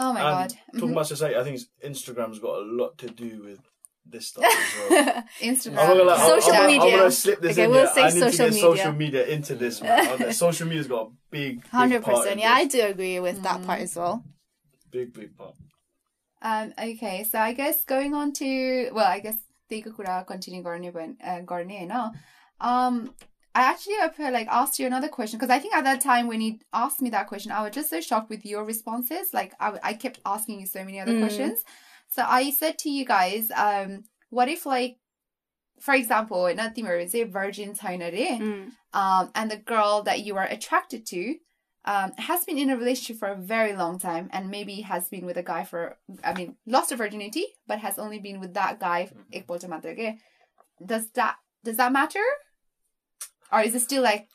[0.00, 0.50] Oh my and god!
[0.50, 0.92] Talking mm-hmm.
[0.92, 3.60] about society, I think Instagram's got a lot to do with
[4.04, 5.24] this stuff as well.
[5.40, 6.82] Instagram, gonna, like, social I'm, media.
[6.82, 7.70] I'm gonna slip this okay, in.
[7.70, 8.60] We'll say I need social to get media.
[8.60, 9.82] social media into this.
[9.82, 10.32] Man.
[10.32, 12.40] social media's got a big, hundred percent.
[12.40, 12.74] Yeah, this.
[12.74, 13.42] I do agree with mm.
[13.42, 14.24] that part as well.
[14.90, 15.54] Big, big part.
[16.42, 16.72] Um.
[16.78, 22.12] Okay, so I guess going on to well, I guess っていくから continue があるねば、があるねな。
[22.60, 23.14] Um,
[23.58, 26.40] I actually uh, like asked you another question because I think at that time when
[26.40, 29.34] you asked me that question, I was just so shocked with your responses.
[29.34, 31.18] Like I, I kept asking you so many other mm.
[31.18, 31.64] questions.
[32.08, 34.98] So I said to you guys, um, what if like,
[35.80, 38.70] for example, nothing say virgin mm.
[38.92, 41.34] um, and the girl that you are attracted to
[41.84, 45.26] um, has been in a relationship for a very long time and maybe has been
[45.26, 48.78] with a guy for, I mean, lost her virginity, but has only been with that
[48.78, 49.08] guy.
[49.10, 49.22] Mm-hmm.
[50.86, 52.22] Does that does that matter?
[53.52, 54.28] Or is it still like,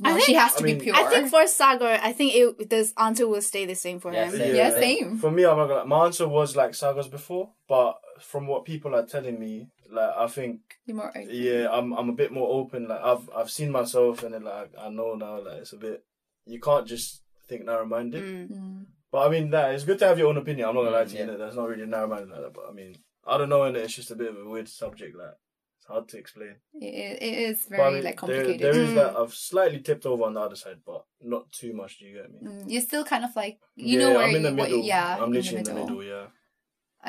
[0.00, 0.94] no, I she think- has to I be pure?
[0.94, 4.26] I think for Sagar, I think it this answer will stay the same for Yeah,
[4.26, 4.38] him.
[4.38, 4.54] same.
[4.56, 5.18] yeah, same.
[5.18, 5.84] For me, I'm not gonna.
[5.86, 10.26] My answer was like Sagar's before, but from what people are telling me, like I
[10.28, 12.88] think, Be more yeah, I'm I'm a bit more open.
[12.88, 16.04] Like I've I've seen myself, and then like I know now, like it's a bit.
[16.46, 18.22] You can't just think narrow-minded.
[18.22, 18.50] Mm.
[18.52, 18.84] Mm.
[19.10, 20.68] But I mean, that it's good to have your own opinion.
[20.68, 21.24] I'm not gonna lie to you.
[21.30, 21.36] Yeah.
[21.36, 22.52] That's not really narrow-minded like that.
[22.54, 22.94] But I mean,
[23.26, 25.16] I don't know, and it's just a bit of a weird subject.
[25.16, 25.47] Like it's
[25.88, 26.54] hard to explain.
[26.74, 28.60] It, it is But, very I mean, like there- complicated.
[28.60, 28.94] there is Mm.
[28.96, 31.98] that I've slightly tipped over on the other side, but not too much.
[31.98, 32.38] Do you get me?
[32.48, 34.68] Mm, You're still kind of like, you yeah, know where I'm in the you, what-
[34.70, 34.84] middle.
[34.84, 35.58] yeah, I'm in the middle.
[35.58, 36.02] in the middle.
[36.04, 36.26] Yeah.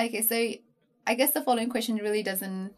[0.05, 0.35] Okay, so
[1.07, 2.73] I guess the following question really doesn't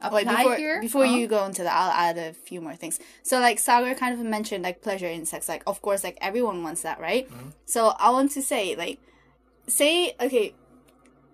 [0.00, 0.80] apply Wait, before here.
[0.80, 1.14] before Huh?
[1.16, 2.98] you go into that, I'll add a few more things.
[3.22, 5.48] So, like Sagar kind of mentioned, like pleasure in sex.
[5.48, 7.28] Like, of course, like everyone wants that, right?
[7.66, 8.98] So, I want to say, like,
[9.68, 10.54] say, okay,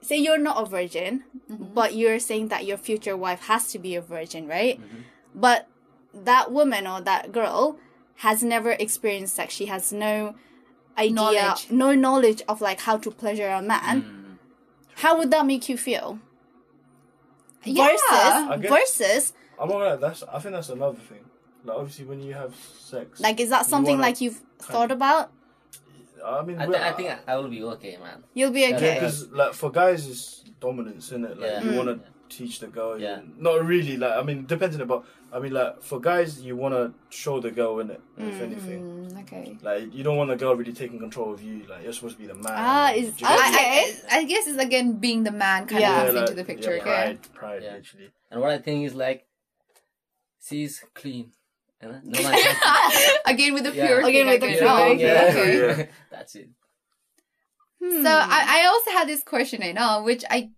[0.01, 3.95] say you're not a virgin, but you're saying that your future wife has to be
[3.97, 4.81] a virgin, right?
[5.35, 5.69] But
[6.15, 7.79] that woman or that girl
[8.17, 9.55] has never experienced sex.
[9.55, 10.35] She has no
[10.97, 11.71] idea, Knowledge.
[11.71, 14.03] no knowledge of like how to pleasure a man.
[14.03, 14.37] Mm.
[14.97, 16.19] How would that make you feel?
[17.65, 17.87] Yeah.
[17.87, 19.97] Versus, guess- versus, I'm not gonna.
[19.99, 20.23] That's.
[20.25, 21.19] I think that's another thing.
[21.65, 25.31] Like obviously, when you have sex, like, is that something like you've thought about?
[26.25, 28.25] I mean, I, th- I think I will be okay, man.
[28.35, 28.95] You'll be okay.
[28.95, 31.39] because like for guys, it's dominance, isn't it?
[31.39, 31.63] Like Yeah.
[31.63, 31.77] you Mm.
[31.77, 32.99] want to teach the girl.
[33.01, 33.21] Yeah.
[33.21, 33.97] you- Not really.
[33.97, 35.05] Like I mean, depending about.
[35.31, 38.01] I mean, like for guys, you want to show the girl in it.
[38.17, 39.59] If anything, Mm, okay.
[39.63, 41.67] like you don't want the girl really taking control of you.
[41.69, 42.47] Like you're supposed to be the man.
[42.57, 43.57] Ah, is- do you get me?
[43.59, 43.95] Okay.
[44.11, 45.91] I, I, I guess it's again being the man kind Yeah.
[46.01, 46.71] of comes Yeah, into the picture.
[46.77, 46.91] Yeah, okay?
[46.91, 47.75] pride, pride, Yeah.
[47.75, 48.11] literally.
[48.31, 49.27] And what I think is like,
[50.41, 51.33] she's clean.
[51.83, 52.01] You know?
[52.05, 53.87] No one can- again with the Yeah.
[53.87, 55.31] pure Again thing, with the pure thing, okay, yeah.
[55.31, 55.79] okay.
[55.83, 55.87] Yeah.
[56.11, 56.49] That's it.
[57.83, 58.03] Hmm.
[58.03, 60.51] So I, I also had this question I know, which I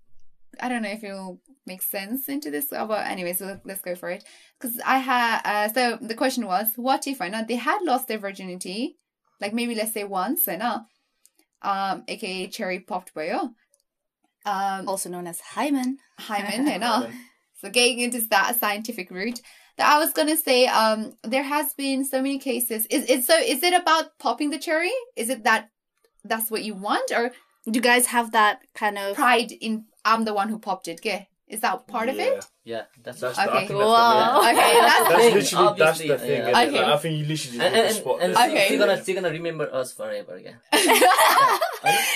[0.61, 3.81] I don't know if it will make sense into this, uh, but anyway, so let's
[3.83, 4.25] go for it.
[4.59, 8.09] Because I had uh, so the question was, what if I know they had lost
[8.09, 8.97] their virginity,
[9.41, 10.81] like maybe let's say once, I know,
[11.63, 13.53] um, aka cherry popped boyo,
[14.47, 15.99] um, also known as hymen.
[16.19, 17.11] hymen, I know.
[17.61, 19.43] So getting into that scientific route,
[19.77, 22.87] that I was gonna say, um, there has been so many cases.
[22.87, 23.37] Is it so?
[23.39, 24.93] Is it about popping the cherry?
[25.17, 25.71] Is it that
[26.25, 27.31] that's what you want, or
[27.65, 29.17] Do you guys have that kind of?
[29.17, 31.01] pride in I'm the one who popped it?
[31.01, 32.45] Okay, is that part of it?
[32.65, 33.67] Yeah, that's, That's Okay.
[33.67, 34.41] the, I Wow.
[34.43, 36.43] that's Okay, that's That's thing, literally that's obviously, the thing.
[36.43, 36.49] yeah.
[36.61, 36.71] Okay.
[36.71, 38.19] Like, I think you literally just and, hit and, spot.
[38.23, 38.69] and, and Okay.
[38.69, 40.57] she's gonna she's gonna remember us forever again.
[40.73, 41.01] Yeah.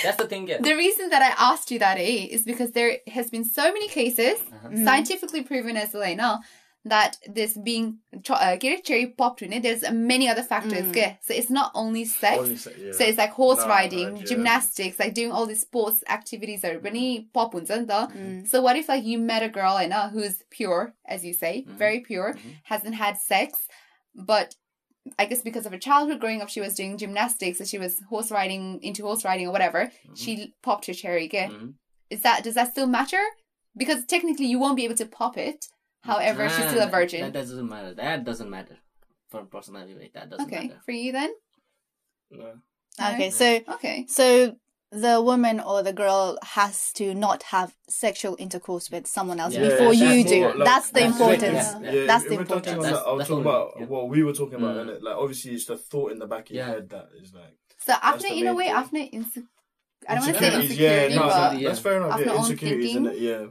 [0.03, 0.61] That's the thing, yeah.
[0.61, 3.87] The reason that I asked you that, eh, is because there has been so many
[3.87, 4.85] cases, Uh-huh.
[4.85, 6.41] Scientifically proven as well now,
[6.85, 7.97] that this being
[8.29, 11.17] uh, cherry popped in it there's many other factors mm.
[11.21, 12.91] so it's not only sex, only yeah.
[12.93, 14.23] so it's like horse no, riding yeah.
[14.23, 16.83] gymnastics like doing all these sports activities are mm.
[16.83, 18.47] really pop mm.
[18.47, 21.65] so what if like you met a girl and uh, who's pure as you say
[21.67, 21.75] mm.
[21.75, 22.49] very pure mm-hmm.
[22.63, 23.67] hasn't had sex
[24.13, 24.55] but
[25.19, 28.01] I guess because of her childhood growing up, she was doing gymnastics, so she was
[28.09, 29.85] horse riding into horse riding or whatever.
[29.85, 30.15] Mm-hmm.
[30.15, 31.25] She popped her cherry.
[31.25, 31.69] again mm-hmm.
[32.09, 33.21] Is that does that still matter?
[33.77, 35.67] Because technically, you won't be able to pop it
[36.05, 37.21] However, she's still a virgin.
[37.21, 37.93] That doesn't matter.
[37.93, 38.77] That doesn't matter.
[39.29, 40.81] For personality, like, that doesn't okay, matter.
[40.85, 41.33] for you then.
[42.31, 42.53] No.
[43.01, 43.29] Okay, No?
[43.29, 44.05] so Okay.
[44.07, 44.55] so
[44.91, 49.67] the woman or the girl has to not have sexual intercourse with someone else Yeah,
[49.69, 50.59] before that's you more do.
[50.59, 51.41] like- that's the that's importance.
[51.81, 51.91] Yeah.
[51.91, 52.67] Yeah, That's if the we're touching importance.
[52.67, 53.87] on that, That's- I'll that's talk about only- yeah.
[53.87, 54.85] what we were talking about, Mm.
[54.85, 55.01] innit?
[55.01, 56.71] Like, obviously, it's the thought in the back of your Yeah.
[56.73, 57.57] head that is like.
[57.79, 58.73] So after, the in a way, thing.
[58.73, 59.47] after inse-
[60.07, 61.67] I don't want to say Insecurities, insecurity, yeah, no, but yeah.
[61.67, 62.11] that's fair enough.
[62.13, 63.11] Of Yeah, my own insecurities, thinking.
[63.11, 63.19] innit?
[63.19, 63.45] Yeah.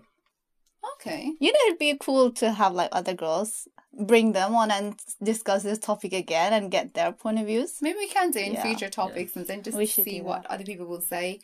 [0.95, 1.33] Okay.
[1.41, 3.69] You know, it'd be cool to have like other girls
[3.99, 7.79] bring them on and discuss this topic again and get their point of views.
[7.81, 8.63] Maybe we can do in Yeah.
[8.63, 11.41] future topics and then just We should see what other people will say.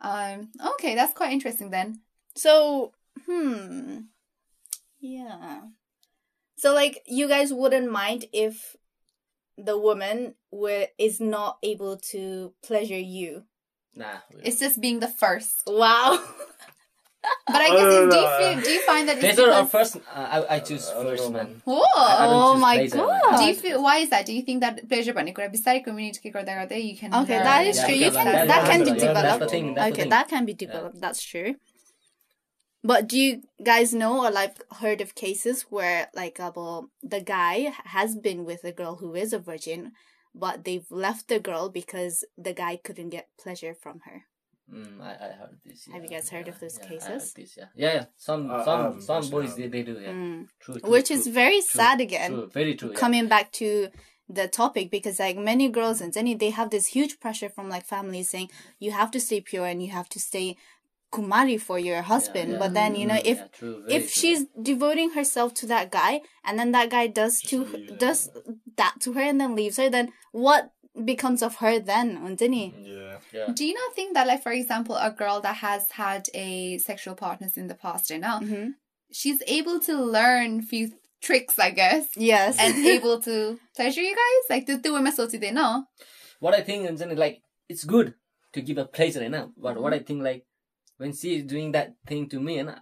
[0.00, 0.50] Um.
[0.74, 2.00] Okay, that's quite interesting then.
[2.34, 2.92] So,
[3.24, 4.00] hmm.
[4.98, 5.62] Yeah.
[6.56, 8.76] So, like, you guys wouldn't mind if
[9.56, 13.44] the woman were, is not able to pleasure you.
[13.94, 14.18] Nah.
[14.42, 15.62] It's just being the first.
[15.66, 16.22] Wow.
[17.45, 18.37] But I Oh, guess no, do you no.
[18.39, 19.95] feel do you find that it's Pleasure or because first?
[19.97, 21.61] Uh, I, I choose I don't first, know, man.
[21.65, 21.81] Whoa.
[21.95, 23.21] I don't Oh choose my pleasure, man.
[23.29, 23.37] God.
[23.41, 24.25] do you feel why is that?
[24.25, 27.45] Do you think that pleasure भन्ने कुरा बिस्तारै communicate गर्दा गर्दै you can Okay, learn
[27.49, 27.95] that is Yeah, true.
[27.95, 29.43] yeah, You that- can that- that can be that's the- that's developed.
[29.45, 30.09] the thing, that's the okay, thing.
[30.15, 30.99] that can be developed.
[31.05, 31.53] That's true.
[32.83, 37.71] But do you guys know or like heard of cases where like about the guy
[37.97, 39.91] has been with a girl who is a virgin,
[40.33, 44.23] but they've left the girl because the guy couldn't get pleasure from her?
[44.72, 45.86] Mm, I, I heard this.
[45.92, 47.08] Have you guys heard yeah, of those yeah, I cases?
[47.08, 47.64] heard this, yeah.
[47.76, 48.04] yeah, yeah.
[48.16, 49.92] Some, Uh, some, um, some personally, boys they, they do.
[50.00, 50.10] Yeah.
[50.12, 50.48] Mm.
[50.58, 52.30] True, true, Which true, is very true, sad again.
[52.32, 52.90] True, very true.
[52.90, 52.98] Yeah.
[52.98, 53.88] Coming back to
[54.28, 57.84] the topic because like many girls and Jenny they have this huge pressure from like
[57.84, 58.50] families saying
[58.80, 60.56] you have to stay pure and you have to stay
[61.12, 62.52] kumari for your husband.
[62.52, 62.58] yeah.
[62.58, 64.08] But then you know Mm, if yeah, true, if true.
[64.20, 68.30] she's devoting herself to that guy and then that guy does to Just does
[68.76, 70.72] that to her and then leaves her then what
[71.04, 72.74] becomes of her then Undini?
[72.84, 73.18] Yeah.
[73.32, 73.52] yeah.
[73.52, 77.14] Do you not think that, like, for example, a girl that has had a sexual
[77.14, 78.70] partners in the past, you know, hmm
[79.12, 80.90] she's able to learn few
[81.22, 84.56] tricks, I guess, yes and able to pleasure you guys?
[84.56, 85.84] Like, the two women so they know.
[86.40, 88.14] What I think is like it's good
[88.52, 89.52] to give a pleasure, you know.
[89.56, 89.82] But Mm-hmm.
[89.82, 90.44] what I think like
[90.98, 92.74] when she is doing that thing to me, and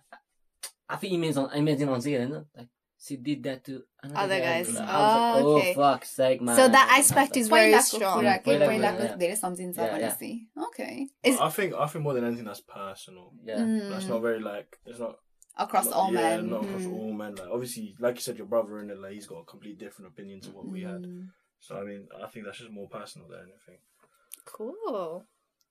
[0.88, 2.68] I feel image on imagine on you know, like
[3.06, 3.82] she did that to
[4.14, 4.66] other guys.
[4.72, 4.76] guys.
[4.78, 5.74] Oh, like, oh okay.
[5.74, 6.56] fuck, sake, man.
[6.56, 8.24] So that aspect is very strong.
[8.24, 8.38] Yeah.
[8.42, 10.48] There is something to honesty.
[10.68, 11.08] Okay.
[11.22, 13.32] It's, I think I think more than anything that's personal.
[13.44, 13.58] Yeah.
[13.58, 13.90] Mm.
[13.90, 15.18] That's not very like it's not
[15.58, 16.50] across not, all yeah, men.
[16.50, 16.92] Not across mm.
[16.92, 17.34] all men.
[17.34, 20.10] Like obviously, like you said, your brother in it, like he's got a completely different
[20.10, 20.72] opinion to what mm.
[20.72, 21.02] we had.
[21.02, 21.28] Mm.
[21.60, 23.80] So I mean, I think that's just more personal than anything.
[24.46, 25.24] Cool.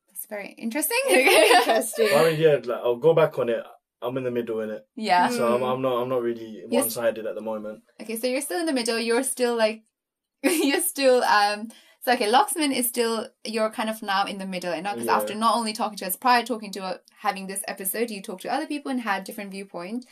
[0.07, 0.97] That's very interesting.
[1.09, 2.09] interesting.
[2.15, 3.63] I mean, yeah, like, I'll go back on it.
[4.03, 5.73] I'm in the middle in it, yeah so I'm, Mm.
[5.73, 7.83] I'm not I'm not really one sided at the moment.
[8.01, 9.83] okay so you're still in the middle you're still like
[10.43, 11.69] you're still um
[12.03, 15.15] so okay loxman is still you're kind of now in the middle and because Yeah.
[15.17, 18.41] after not only talking to us prior talking to uh, having this episode you talked
[18.43, 20.05] to other people and had different viewpoint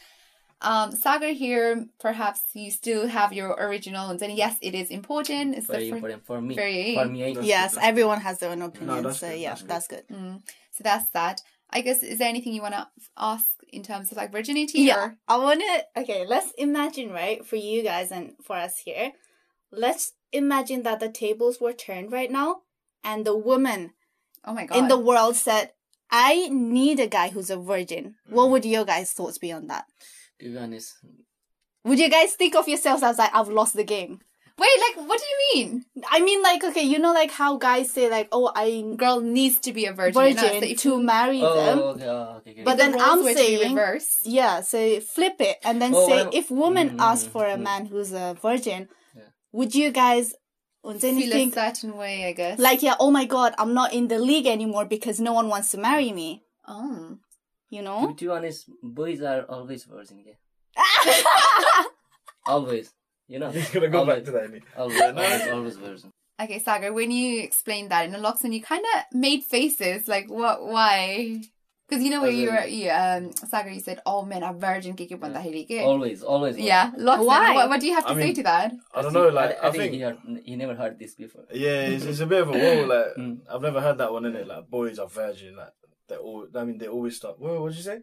[0.62, 4.90] um sagar here perhaps you still have your original ones and then yes it is
[4.90, 6.54] important it's very fir- important for me.
[6.56, 7.34] very- For me, eh?
[7.34, 9.70] That's yes good, everyone has their own opinion that's so good, yeah that's good.
[9.70, 10.42] that's good Mm.
[10.76, 11.42] So that's that.
[11.70, 14.82] I guess is there anything you want to ask in terms of like virginity?
[14.82, 15.18] Yeah, Or?
[15.28, 16.02] I want to.
[16.02, 19.14] Okay, let's imagine, right, for you guys and for us here,
[19.72, 22.62] let's imagine that the tables were turned right now,
[23.04, 23.92] and the woman
[24.44, 24.78] Oh my god.
[24.78, 25.72] in the world said,
[26.10, 28.52] "I need a guy who's a virgin." What mm.
[28.52, 29.86] would your guys' thoughts be on that?
[30.40, 30.94] To be honest,
[31.84, 34.22] Would you guys think of yourselves as like, "I've lost the game"?
[34.58, 35.86] Wait, like what do you mean?
[36.10, 39.60] I mean, like, okay, you know, like how guys say, like, "Oh, I Girl needs
[39.60, 40.22] to be a virgin.
[40.22, 42.64] enough, virgin so to you- marry oh, them." okay, oh, okay, okay.
[42.64, 44.18] But the then roles I'm were to be saying- reversed.
[44.26, 47.56] Yeah, so flip it and then Oh, say well, if woman mm, ask for a
[47.58, 47.62] mm.
[47.64, 49.24] man who's a virgin, Yeah.
[49.52, 50.34] would you guys
[50.84, 52.60] would Feel a anything certain way, I guess.
[52.60, 55.72] like yeah, oh my god, I'm not in the league anymore because no one wants
[55.72, 56.44] to marry me.
[56.68, 57.18] oh.
[57.74, 58.08] You know?
[58.18, 60.26] to be honest, boys are always virgin.
[60.28, 60.36] Yeah?
[62.48, 62.92] Always.
[63.32, 66.04] You know, he's gonna go I'll back to that.
[66.42, 70.66] Okay, Sagar, when you explained that in Naloxone, you kind of made faces like, "What?
[70.66, 71.40] Why?"
[71.88, 74.96] Because you know where you were, you, um, Sagar, you said, "Oh man, a virgin
[74.96, 75.44] kiki yeah.
[75.44, 76.58] hili Always, always.
[76.58, 77.54] Yeah, Loxon, why?
[77.54, 78.74] What, what, do you have to I say mean, to that?
[78.94, 79.30] I don't know.
[79.30, 81.46] Like, I, I, I think, think, he, heard, he never heard this before.
[81.54, 82.88] Yeah, it's, it's a bit of a wall.
[82.88, 83.40] Like, mm.
[83.50, 84.48] I've never heard that one in it.
[84.48, 85.56] Like, boys are virgin.
[85.56, 85.74] Like,
[86.10, 86.48] they all.
[86.56, 87.40] I mean, they always start.
[87.40, 88.00] What did you say?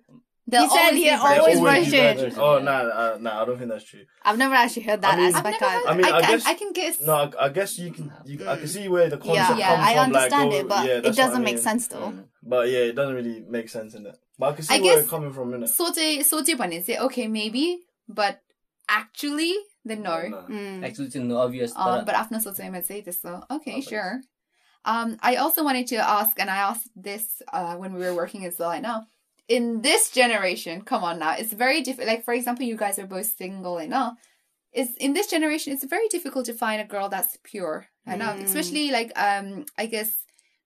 [0.48, 2.38] They'll he said he always, always it.
[2.38, 4.00] Oh no, nah, uh, nah, I don't think that's true.
[4.22, 5.60] I've never actually heard that I mean, aspect.
[5.60, 7.00] Heard, I mean, I, I, guess I can guess.
[7.02, 8.10] No, I, I guess you can.
[8.24, 8.48] You, mm.
[8.48, 10.04] I can see where the concept yeah, yeah, I from.
[10.04, 11.54] Understand like, it, but yeah, it doesn't mean.
[11.54, 12.12] make sense though.
[12.12, 12.24] Mm.
[12.42, 14.16] But yeah, it doesn't really make sense in that.
[14.38, 15.68] But I can see I where it's coming from in it.
[15.68, 18.40] sorte, sote panis say okay maybe, but
[18.88, 20.28] actually then no.
[20.28, 20.46] no.
[20.48, 20.82] Mm.
[20.82, 21.74] Actually, no obvious.
[21.76, 24.22] Um, but after sote might say this so okay sure.
[24.86, 28.46] Um, I also wanted to ask, and I asked this uh, when we were working
[28.46, 28.70] as well.
[28.70, 29.04] I know
[29.48, 32.08] in this generation, come on now, it's very difficult.
[32.08, 34.12] Like for example, you guys are both single, I know.
[34.72, 37.86] Is in this generation, it's very difficult to find a girl that's pure.
[38.06, 38.44] Know, Mm.
[38.44, 40.10] especially like um, I guess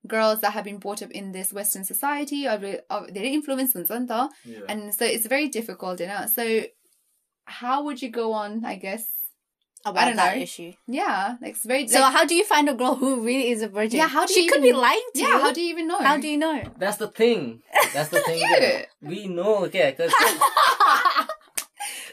[0.07, 2.59] girls that have been brought up in this Western society or,
[2.91, 4.27] or their influence and Yeah.
[4.69, 6.27] and so it's very difficult, you know.
[6.27, 6.65] So
[7.45, 8.65] how would you go on?
[8.65, 9.07] I guess
[9.85, 10.43] About don't that know.
[10.43, 10.73] issue.
[10.87, 13.63] yeah, like it's very So like, how do you find a girl who really is
[13.63, 13.99] a virgin?
[13.99, 15.27] Yeah, how do she you could even- be lying to yeah.
[15.29, 15.39] you.
[15.41, 15.99] How do you even know?
[15.99, 16.63] How do you know?
[16.79, 17.63] that's the thing.
[17.93, 18.39] That's the thing.
[18.41, 18.87] Get there.
[19.03, 20.13] We know, okay, because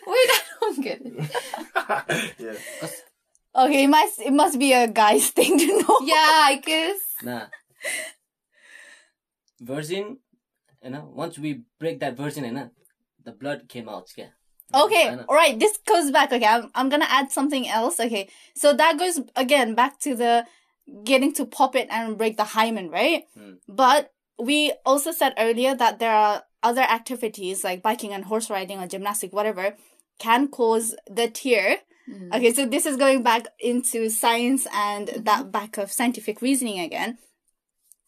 [0.08, 2.34] Wait, I don't get it.
[2.40, 2.90] yeah.
[3.56, 5.98] Okay, it must it must be a guy's thing to know.
[6.04, 6.16] Yeah,
[6.50, 6.98] I guess.
[7.22, 7.46] nah.
[9.62, 10.18] Virgin,
[10.84, 12.70] you know, once we break that virgin, you know,
[13.24, 14.08] the blood came out.
[14.16, 14.30] Yeah.
[14.74, 15.60] Okay, all right.
[15.60, 16.32] This goes back.
[16.32, 18.00] Okay, I'm I'm gonna add something else.
[18.00, 20.46] Okay, so that goes again back to the
[21.04, 23.24] getting to pop it and break the hymen, right?
[23.36, 23.54] Hmm.
[23.68, 28.80] But we also said earlier that there are other activities like biking and horse riding
[28.80, 29.76] or gymnastic, whatever,
[30.20, 31.78] can cause the tear.
[32.10, 32.36] Mm.
[32.36, 37.18] Okay, so this is going back into science and that back of scientific reasoning again.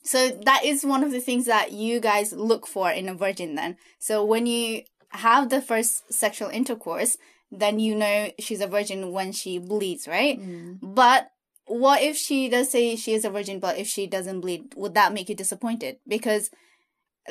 [0.04, 3.56] So that is one of the things that you guys look for in a virgin
[3.56, 3.78] then.
[4.00, 7.18] So when you have the first sexual intercourse,
[7.52, 10.40] then you know she's a virgin when she bleeds, right?
[10.40, 10.80] Mm.
[10.82, 11.32] But
[11.66, 14.94] what if she does say she is a virgin, but if she doesn't bleed, would
[14.96, 15.98] that make you disappointed?
[16.08, 16.50] Because,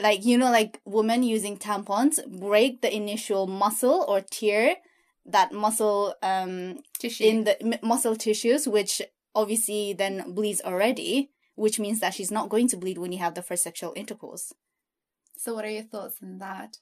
[0.00, 4.76] like, you know, like women using tampons break the initial muscle or tear
[5.26, 7.24] that muscle um Tissue.
[7.24, 9.02] in the m- muscle tissues, which
[9.34, 13.34] obviously then bleeds already, which means that she's not going to bleed when you have
[13.34, 14.52] the first sexual intercourse.
[15.36, 16.76] so, what are your thoughts on that?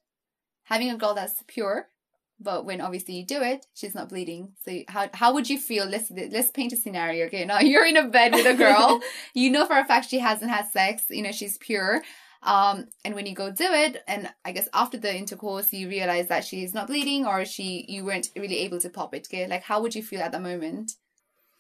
[0.69, 1.89] Having a girl that's pure,
[2.41, 4.53] but when obviously you do it, she's not bleeding.
[4.65, 5.87] So, how how would you feel?
[5.87, 7.27] Let's let's paint a scenario.
[7.27, 9.01] Okay, now you're in a bed with a girl.
[9.35, 11.05] you know for a fact she hasn't had sex.
[11.11, 12.03] You know she's pure.
[12.41, 16.29] Um, and when you go do it, and I guess after the intercourse, you realize
[16.29, 19.27] that she's not bleeding, or she you weren't really able to pop it.
[19.29, 20.93] Okay, like how would you feel at the moment?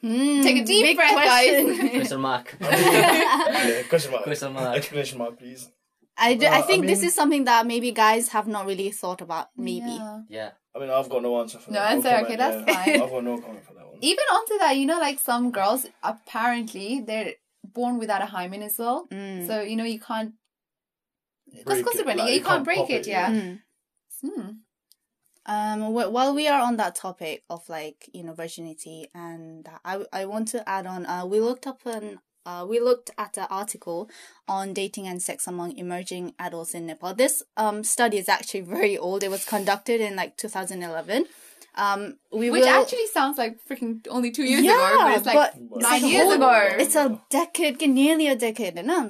[0.00, 1.64] Hmm, Take a deep big breath, guys.
[1.64, 1.88] question.
[1.90, 2.56] Question mark.
[3.88, 4.22] Question mark.
[4.22, 4.76] Question mark.
[4.76, 5.68] Explanation mark, please.
[6.18, 8.66] I, d- I Uh, I think this mean- is something that maybe guys have not
[8.66, 9.48] really thought about.
[9.56, 9.86] Maybe.
[9.86, 10.20] Yeah.
[10.28, 10.50] Yeah.
[10.74, 11.92] I mean, I've got no answer for No that.
[11.92, 12.84] answer, No answer, okay, that's yeah.
[12.84, 13.02] fine.
[13.02, 13.98] I've got no comment for that one.
[14.00, 17.32] Even onto that, you know, like some girls apparently they're
[17.64, 19.06] born without a hymen as well.
[19.10, 19.46] Mm.
[19.46, 20.32] So you know you can't.
[21.50, 23.06] Break Because it, consequently, like, yeah, you can't break pop it.
[23.06, 23.30] Yeah.
[23.30, 23.60] Mm.
[24.22, 24.50] Hmm.
[25.46, 29.80] Um, wh- while we are on that topic of like you know virginity, and that,
[29.84, 31.06] I I want to add on.
[31.06, 34.00] Uh, we looked up an uh, we looked at an article
[34.56, 37.14] on dating and sex among emerging adults in Nepal.
[37.14, 39.22] This um study is actually very old.
[39.22, 41.26] It was conducted in like 2011.
[41.86, 42.00] Um,
[42.32, 42.68] we Which will.
[42.82, 46.12] actually sounds like freaking only two years Yeah, ago, but it's like but nine it's
[46.12, 46.52] years whole- ago.
[46.82, 49.00] it's a decade, nearly a decade, no?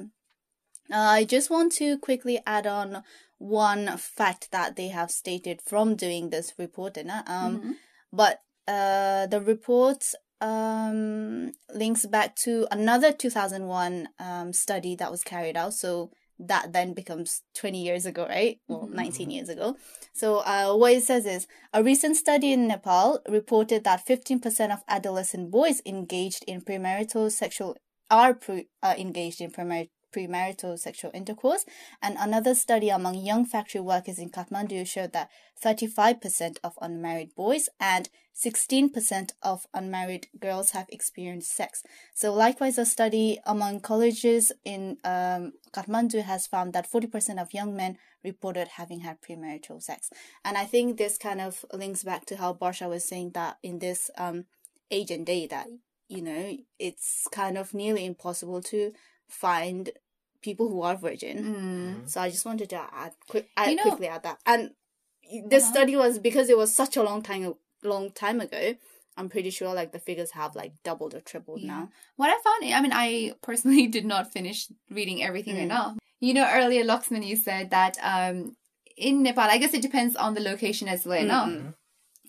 [0.91, 3.03] Uh, I just want to quickly add on
[3.39, 7.21] one fact that they have stated from doing this report, no?
[7.35, 7.73] um, Mhm.
[8.21, 8.35] but
[8.67, 10.01] uh, the report
[10.41, 15.73] um, links back to another 2001 um, study that was carried out.
[15.73, 18.59] So that then becomes 20 years ago, right?
[18.67, 18.93] Well, Mhm.
[18.93, 19.75] 19 years ago.
[20.13, 24.81] So uh, what it says is a recent study in Nepal reported that 15% of
[24.87, 27.75] adolescent boys engaged in premarital sexual
[28.09, 31.65] are pre, uh, engaged in premar- premarital sexual intercourse,
[32.01, 35.29] and another study among young factory workers in Kathmandu showed that
[35.63, 41.83] 35% of unmarried boys and 16% of unmarried girls have experienced sex.
[42.13, 47.75] So, likewise, a study among colleges in um, Kathmandu has found that 40% of young
[47.75, 50.09] men reported having had premarital sex.
[50.45, 53.79] And I think this kind of links back to how Barsha was saying that in
[53.79, 54.45] this um,
[54.89, 55.67] age and day that,
[56.07, 58.93] you know, it's kind of nearly impossible to
[59.29, 59.91] find
[60.41, 61.37] people who are virgin.
[62.03, 62.09] Mm.
[62.09, 64.39] So I just wanted to add, quick, add You know- quickly add that.
[64.45, 64.71] And
[65.45, 65.73] this Uh-huh.
[65.73, 67.53] study was because it was such a long time
[67.83, 68.75] long time ago.
[69.15, 71.67] I'm pretty sure like the figures have like doubled or tripled Yeah.
[71.67, 71.89] now.
[72.17, 75.59] What I found, I mean, I personally did not finish reading everything Mm.
[75.59, 75.95] right now.
[76.19, 78.55] You know, earlier, Loxman, you said that um,
[78.97, 81.23] in Nepal, I guess it depends on the location as well.
[81.23, 81.41] No?
[81.47, 81.73] Mm-mm.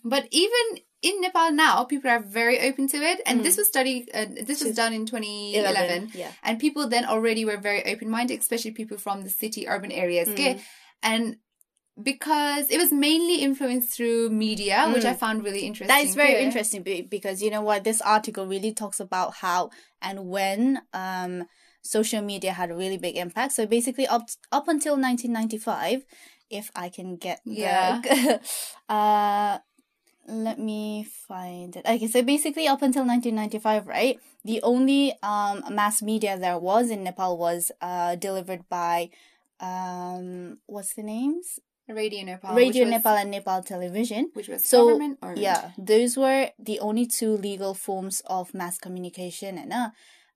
[0.03, 3.21] But even in Nepal now, people are very open to it.
[3.25, 3.43] And Mm.
[3.43, 6.11] this was studied, uh, this was done in 2011.
[6.13, 6.31] Yeah.
[6.43, 10.27] And people then already were very open minded, especially people from the city urban areas.
[10.29, 10.53] Okay?
[10.55, 10.61] Mm.
[11.03, 11.35] And
[12.01, 15.87] because it was mainly influenced through media, which I found really interesting.
[15.95, 16.39] That is very too.
[16.47, 19.71] interesting be- because you know what this article really talks about how
[20.01, 21.45] and when um
[21.83, 23.51] social media had a really big impact.
[23.53, 26.05] So basically up up until 1995
[26.49, 28.01] if I can get the- Yeah.
[28.89, 29.59] uh
[30.27, 31.85] let me find it.
[31.85, 34.19] Okay, so basically up until 1995, right?
[34.43, 39.09] The only um mass media there was in Nepal was uh delivered by
[39.59, 41.59] um what's the names?
[41.87, 42.55] Radio Nepal.
[42.55, 44.31] Radio which was, Nepal and Nepal Television.
[44.33, 48.77] Which was So, government or Yeah, those were the only two legal forms of mass
[48.77, 49.89] communication, and uh,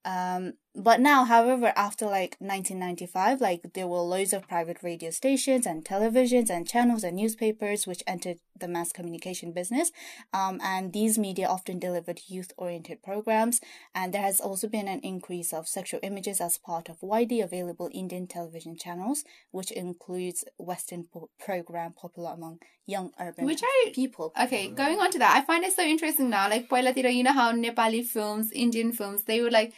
[0.03, 5.65] um, but now, however, after like 1995, like there were loads of private radio stations
[5.65, 9.91] and televisions and channels and newspapers which entered the mass communication business.
[10.33, 13.61] Um, and these media often delivered youth oriented programs.
[13.93, 17.89] And there has also been an increase of sexual images as part of widely available
[17.93, 24.33] Indian television channels, which includes Western po- program popular among young urban which I, people.
[24.39, 26.49] Okay, going on to that, I find it so interesting now.
[26.49, 29.73] Like, you know how Nepali films, Indian films, they were like,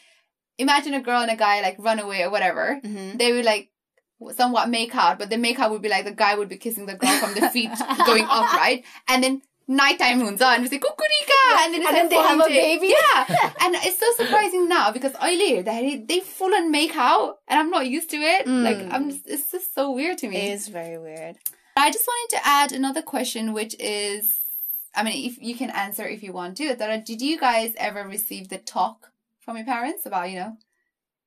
[0.57, 2.79] imagine a girl and a guy like run away or whatever.
[2.83, 3.17] Mm-hmm.
[3.17, 3.71] They would like
[4.35, 6.85] somewhat make out, but the make out would be like the guy would be kissing
[6.85, 7.69] the girl from the feet
[8.05, 8.83] going up, right?
[9.07, 12.39] And then nighttime hunza and we say kukurika and then, And like then they have
[12.39, 12.87] a baby.
[12.87, 13.25] Yeah.
[13.61, 17.69] and it's so surprising now because earlier they they full on make out and I'm
[17.69, 18.45] not used to it.
[18.45, 18.63] Mm.
[18.63, 20.37] Like I'm just, it's just so weird to me.
[20.37, 21.37] It is very weird.
[21.75, 24.39] I just wanted to add another question, which is,
[24.95, 26.73] I mean, if you can answer if you want to.
[26.73, 29.11] That did you guys ever receive the talk
[29.47, 30.57] from your parents about you know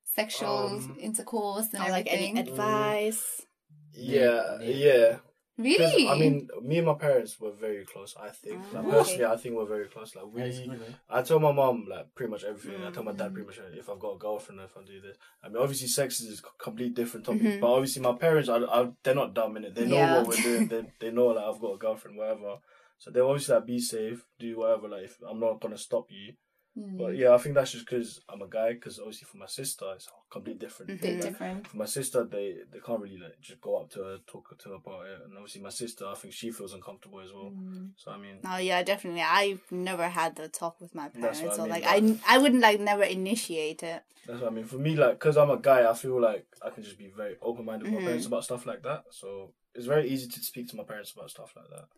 [0.05, 2.39] sexual Um, intercourse and Or like any everything?
[2.39, 3.47] advice.
[3.95, 4.68] Yeah, Yeah.
[4.87, 5.16] yeah.
[5.16, 6.09] 'Cause, really?
[6.09, 8.14] I mean, me and my parents were very close.
[8.16, 10.14] I think, like Ah, personally, I think we're very close.
[10.14, 10.97] Like we, good, man.
[11.09, 12.85] I tell my mom like pretty much everything.
[12.85, 13.18] I tell my Mm.
[13.18, 15.16] dad pretty much if I've got a girlfriend, if I do this.
[15.43, 17.43] I mean, obviously, sex is a completely different topic.
[17.47, 17.61] Mhm.
[17.61, 19.75] But obviously, my parents, I, I, they're not dumb in it.
[19.75, 20.14] They know Yeah.
[20.14, 20.68] what we're doing.
[20.68, 22.59] They, they know like I've got a girlfriend, whatever.
[22.99, 24.89] So they obviously like be safe, do whatever.
[24.89, 26.35] Like if I'm not gonna stop you.
[26.79, 26.99] Mm.
[26.99, 28.75] But yeah, I think that's just because I'm a guy.
[28.75, 31.01] Because obviously, for my sister, it's completely different.
[31.01, 31.66] Bit Like, different.
[31.68, 34.68] for my sister, they they can't really like just go up to her, talk to
[34.68, 35.21] her about it.
[35.25, 37.53] And obviously, my sister, I think she feels uncomfortable as well.
[37.53, 37.91] Mm.
[37.97, 39.23] So I mean, Oh yeah, definitely.
[39.23, 42.62] I've never had the talk with my parents, what I mean, like I I wouldn't
[42.62, 44.03] like never initiate it.
[44.27, 44.64] That's what I mean.
[44.64, 47.37] For me, like, because I'm a guy, I feel like I can just be very
[47.43, 47.99] open minded with Mhm.
[48.01, 49.05] my parents about stuff like that.
[49.11, 51.89] So it's very easy to speak to my parents about stuff like that.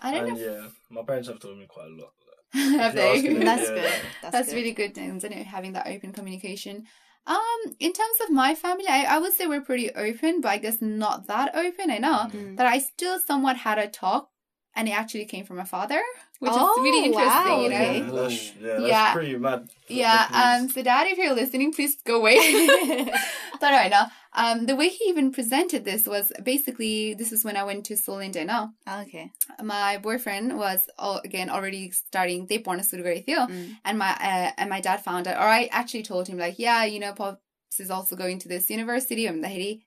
[0.00, 0.44] I don't and know.
[0.44, 2.12] yeah, my parents have told me quite a lot.
[2.54, 3.38] If- Have If you're asking they?
[3.40, 3.74] me, That's yeah.
[3.74, 3.92] good.
[4.22, 4.54] That's, That's good.
[4.56, 5.32] really good things, isn't?
[5.44, 6.84] Having that open communication.
[7.26, 10.58] Um, in terms of my family, I, I would say we're pretty open, but I
[10.58, 11.90] guess not that open.
[11.90, 12.56] I know Mm.
[12.58, 14.28] that I still somewhat had a talk,
[14.76, 16.00] and it actually came from my father,
[16.40, 17.52] which Oh, is really interesting.
[17.52, 17.76] wow, you know?
[17.76, 17.98] okay.
[18.00, 19.12] Yeah, that's, yeah, that's Yeah.
[19.14, 19.68] pretty mad.
[19.88, 20.26] Yeah,
[20.60, 22.36] um, so dad, if you're listening, please go away.
[23.60, 27.56] but right now, um, the way he even presented this was basically this is when
[27.56, 28.44] I went to Seoul, India.
[28.44, 28.72] Now,
[29.02, 29.30] okay.
[29.62, 33.76] my boyfriend was oh, again already starting they born a Mm.
[33.84, 36.84] and my uh, and my dad found out or I actually told him like yeah
[36.84, 37.40] you know pops
[37.78, 39.40] is also going to this university I'm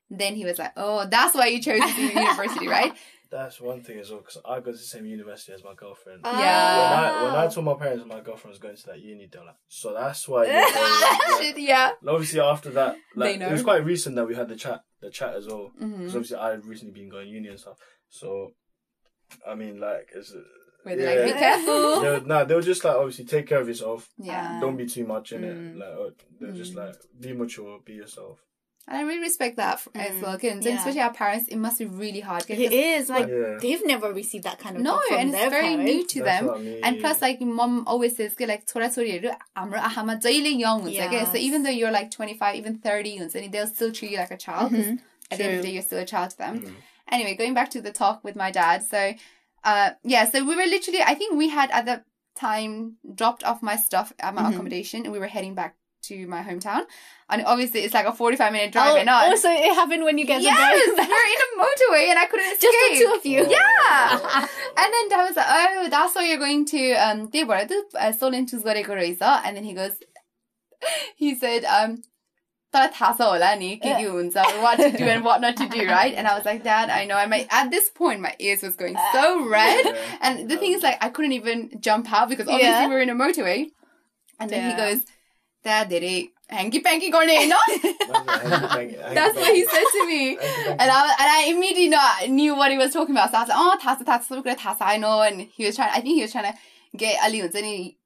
[0.10, 2.94] then he was like oh that's why you chose this university right
[3.30, 6.22] That's one thing as well, because I go to the same university as my girlfriend.
[6.24, 6.40] Ah.
[6.40, 6.78] Yeah.
[6.82, 9.40] When I when I told my parents my girlfriend was going to that uni, they
[9.40, 10.46] were like, so that's why.
[10.46, 11.58] Going yeah.
[11.58, 13.50] Yeah obviously, after that, They like know.
[13.50, 15.72] it was quite recent that we had the chat, the chat as well.
[15.78, 17.78] Because obviously, I had recently been going uni and stuff.
[18.10, 18.52] So,
[19.46, 20.34] I mean, like, it's
[20.84, 21.40] where they're like be Yeah.
[21.40, 24.08] careful they were, nah, they were just like obviously take care of yourself.
[24.18, 25.76] yeah Don't be too much in Mm.
[25.76, 25.78] it.
[25.78, 26.86] Like, they're just Mm.
[26.88, 28.40] like be mature, be yourself.
[28.88, 29.90] And I really respect that mm.
[29.96, 30.38] as well.
[30.38, 30.78] Kids, yeah.
[30.78, 32.46] especially our parents, it must be really hard.
[32.48, 33.58] It is like yeah.
[33.62, 35.84] they've never received that kind of no, and it's very parents.
[35.84, 36.56] new to That's them.
[36.56, 36.80] I mean.
[36.84, 41.08] And plus, like mom always says, like "Thora ahama young yes.
[41.08, 41.26] okay?
[41.26, 44.38] So even though you're like 25, even 30, and they'll still treat you like a
[44.38, 44.72] child.
[44.72, 44.96] Mm-hmm.
[45.30, 45.38] At True.
[45.38, 46.60] the end of the day, you're still a child to them.
[46.60, 46.74] Mm-hmm.
[47.12, 48.84] Anyway, going back to the talk with my dad.
[48.84, 49.14] So,
[49.66, 51.02] uh, yeah, so we were literally.
[51.02, 52.04] I think we had at the
[52.36, 54.54] time dropped off my stuff at my mm-hmm.
[54.54, 55.76] accommodation, and we were heading back
[56.07, 56.83] to my hometown.
[57.31, 58.95] And obviously, it's like a 45 minute drive.
[58.95, 59.31] Oh, and on.
[59.31, 62.27] also, it happened when you guys yes, were we're driving in a motorway and I
[62.27, 62.71] couldn't escape.
[62.73, 63.47] Just the two of you.
[63.49, 64.47] Yeah.
[64.77, 67.73] and then dad was like, oh, that's why you're going to, um, त्यही भएर त
[67.95, 69.23] uh, Solon choose गरेको रहेछ.
[69.45, 69.93] And then he goes,
[71.17, 72.03] he said, um,
[72.75, 75.69] तर थाहा छ होला नि के के हुन्छ what to do and what not to
[75.69, 78.35] do right and I was like dad I know I might at this point my
[78.39, 79.99] ears was going so red Yeah.
[80.23, 82.89] and the thing is like I couldn't even jump out because obviously Yeah.
[82.89, 83.59] we were in a motorway
[84.41, 84.79] and then he Yeah.
[84.87, 85.05] goes
[85.67, 86.15] dad धेरै
[86.51, 87.53] hanky panky गर्ने होइन
[89.15, 92.79] that's what he said to me and I, and I immediately know, knew what he
[92.79, 93.31] was talking about.
[93.31, 95.21] So I was like, oh, थाहा छ, थाहा छ, सबै कुरा थाहा छ, I know.
[95.23, 96.59] And he was trying, I think he was trying to
[96.97, 97.97] get Ali हुन्छ नि,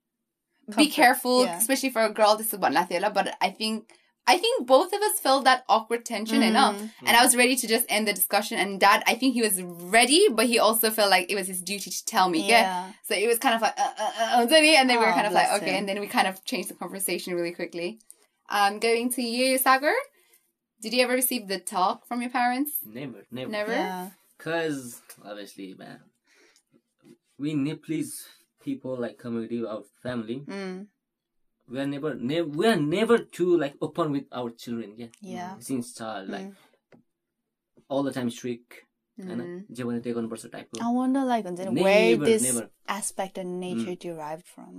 [0.68, 1.58] be Comfort, careful, yeah.
[1.58, 3.14] especially for a girl, this is भन्ला थियो होला.
[3.14, 3.96] But I think
[4.27, 6.79] I think both of us felt that awkward tension enough.
[7.05, 8.57] And I was ready to just end the discussion.
[8.59, 11.61] And dad, I think he was ready, but he also felt like it was his
[11.61, 12.47] duty to tell me.
[12.47, 12.61] Yeah.
[12.61, 12.91] Yeah.
[13.03, 15.13] So it was kind of like, uh, uh, uh, uh, and then we were Oh,
[15.13, 15.71] kind of like, bless okay.
[15.71, 15.79] him.
[15.79, 17.99] And then we kind of changed the conversation really quickly.
[18.49, 19.93] Um, going to you, Sagar.
[20.81, 22.71] Did you ever receive the talk from your parents?
[22.85, 23.51] Never, never.
[23.51, 23.71] Never?
[23.73, 24.09] Yeah.
[24.37, 25.99] Cause obviously, man,
[27.37, 28.25] we need please
[28.63, 30.43] people like community, our family.
[30.47, 30.87] Mm
[31.70, 34.92] We are never, ne- we are never too like open with our children.
[34.96, 35.08] Yeah.
[35.20, 35.54] Yeah.
[35.68, 37.00] Since child, like Mm.
[37.88, 38.82] all the time strict.
[39.20, 39.28] Mm.
[39.28, 42.64] होइन जे भने त्यही गर्नुपर्छ टाइपको I wonder, like, हुन्छ नि, where Never, this never.
[42.96, 44.74] aspect and nature derived from.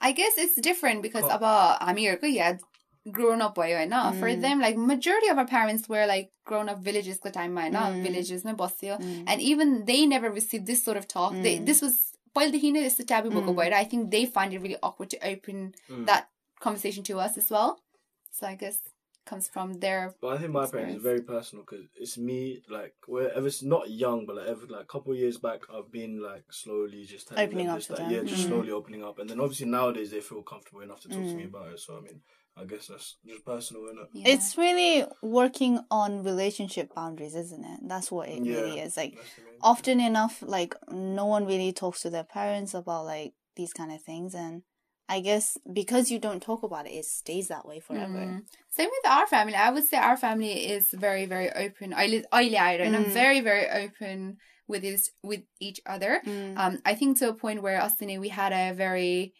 [0.00, 1.38] I guess it's different because Oh.
[1.38, 1.42] अब
[1.88, 2.58] हामीहरूको yeah
[3.18, 6.82] grown up भयो होइन for them like majority of our parents were like grown up
[6.88, 8.98] villages को टाइममा होइन villages मै बस्यो
[9.34, 11.96] and even they never received this sort of talk they, this was
[12.36, 15.74] पहिलेदेखि नै यस्तो taboo भएको भएर I think they find it really awkward to open
[16.10, 16.28] that
[16.60, 17.78] conversation to us as well
[18.30, 18.78] so I guess
[19.30, 22.38] comes from their But I think my parents are very personal because it's me.
[22.76, 25.60] Like, where ever it's not young, but like ever like a couple of years back,
[25.72, 28.10] I've been like slowly just telling Opening them up this, to that, them.
[28.14, 28.48] yeah, just Mm.
[28.48, 31.36] slowly opening up, and then obviously nowadays they feel comfortable enough to talk to Mm.
[31.42, 31.78] me about it.
[31.84, 32.18] So I mean,
[32.59, 34.07] I guess that's just personal, isn't it?
[34.13, 34.33] Yeah.
[34.33, 37.79] It's really working on relationship boundaries, isn't it?
[37.87, 38.97] That's what it yeah, really is.
[38.97, 39.17] Like,
[39.61, 44.01] often enough, like, no one really talks to their parents about, like, these kind of
[44.01, 44.33] things.
[44.33, 44.63] And
[45.07, 48.13] I guess because you don't talk about it, it stays that way forever.
[48.13, 48.41] Mm.
[48.69, 49.55] Same with our family.
[49.55, 51.93] I would say our family is very, very open.
[51.93, 54.37] I live, I live, and I'm very, very open
[54.67, 56.21] with this, with each other.
[56.25, 56.57] Mm.
[56.57, 59.33] Um, I think to a point where Austin we had a very,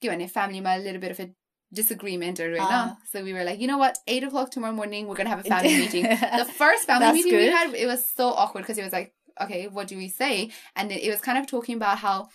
[0.00, 1.30] given a family, a little bit of a
[1.72, 2.96] disagreement or right now.
[2.96, 2.98] Ah.
[3.10, 3.98] So we were like, you know what?
[4.06, 6.02] Eight o'clock tomorrow morning, we're gonna have a family meeting.
[6.04, 7.38] The first family meeting good.
[7.38, 10.50] we had, it was so awkward because it was like, okay, what do we say?
[10.76, 12.28] And it, it was kind of talking about how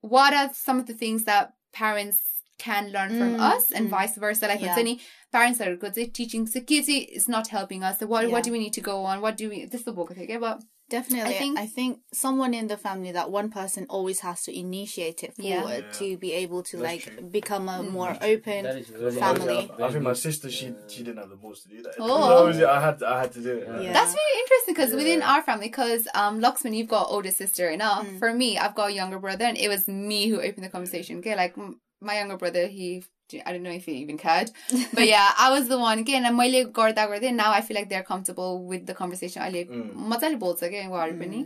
[0.00, 2.20] what are some of the things that parents
[2.58, 3.18] can learn mm.
[3.18, 3.90] from us and mm.
[3.90, 4.46] vice versa.
[4.46, 4.76] Like yeah.
[4.78, 5.00] any
[5.32, 7.98] parents that are good at teaching security is not helping us.
[7.98, 8.32] So what yeah.
[8.32, 9.20] what do we need to go on?
[9.20, 11.34] What do we this is the book okay, but Definitely.
[11.34, 15.24] I I think- think, someone in the family, that one person always has to initiate
[15.24, 15.60] it Yeah.
[15.62, 15.98] forward Yeah.
[16.00, 17.22] to be able to, That's like, true.
[17.38, 18.66] become a more That open.
[18.66, 19.70] is really family.
[19.78, 21.94] I, I think my sister, she she didn't have the balls to do that.
[21.98, 22.12] Oh.
[22.40, 23.64] Obviously, I had to, I had to do it.
[23.66, 23.80] Yeah.
[23.80, 23.92] Yeah.
[23.92, 27.80] That's really interesting because within our family, because um, Loxman, you've got older sister, and
[27.82, 28.18] uh, Mm.
[28.18, 31.18] for me, I've got a younger brother, and it was me who opened the conversation.
[31.20, 33.02] Okay, like m- my younger brother, he
[33.45, 34.49] I don't know if he even cared,
[34.93, 35.99] but yeah, I was the one.
[36.03, 39.41] Again, and मैले गर्दा गर्दै now I feel like they're comfortable with the conversation.
[39.47, 39.95] अहिले Mm.
[40.13, 41.41] मजाले बोल्छ क्या उहाँहरू पनि.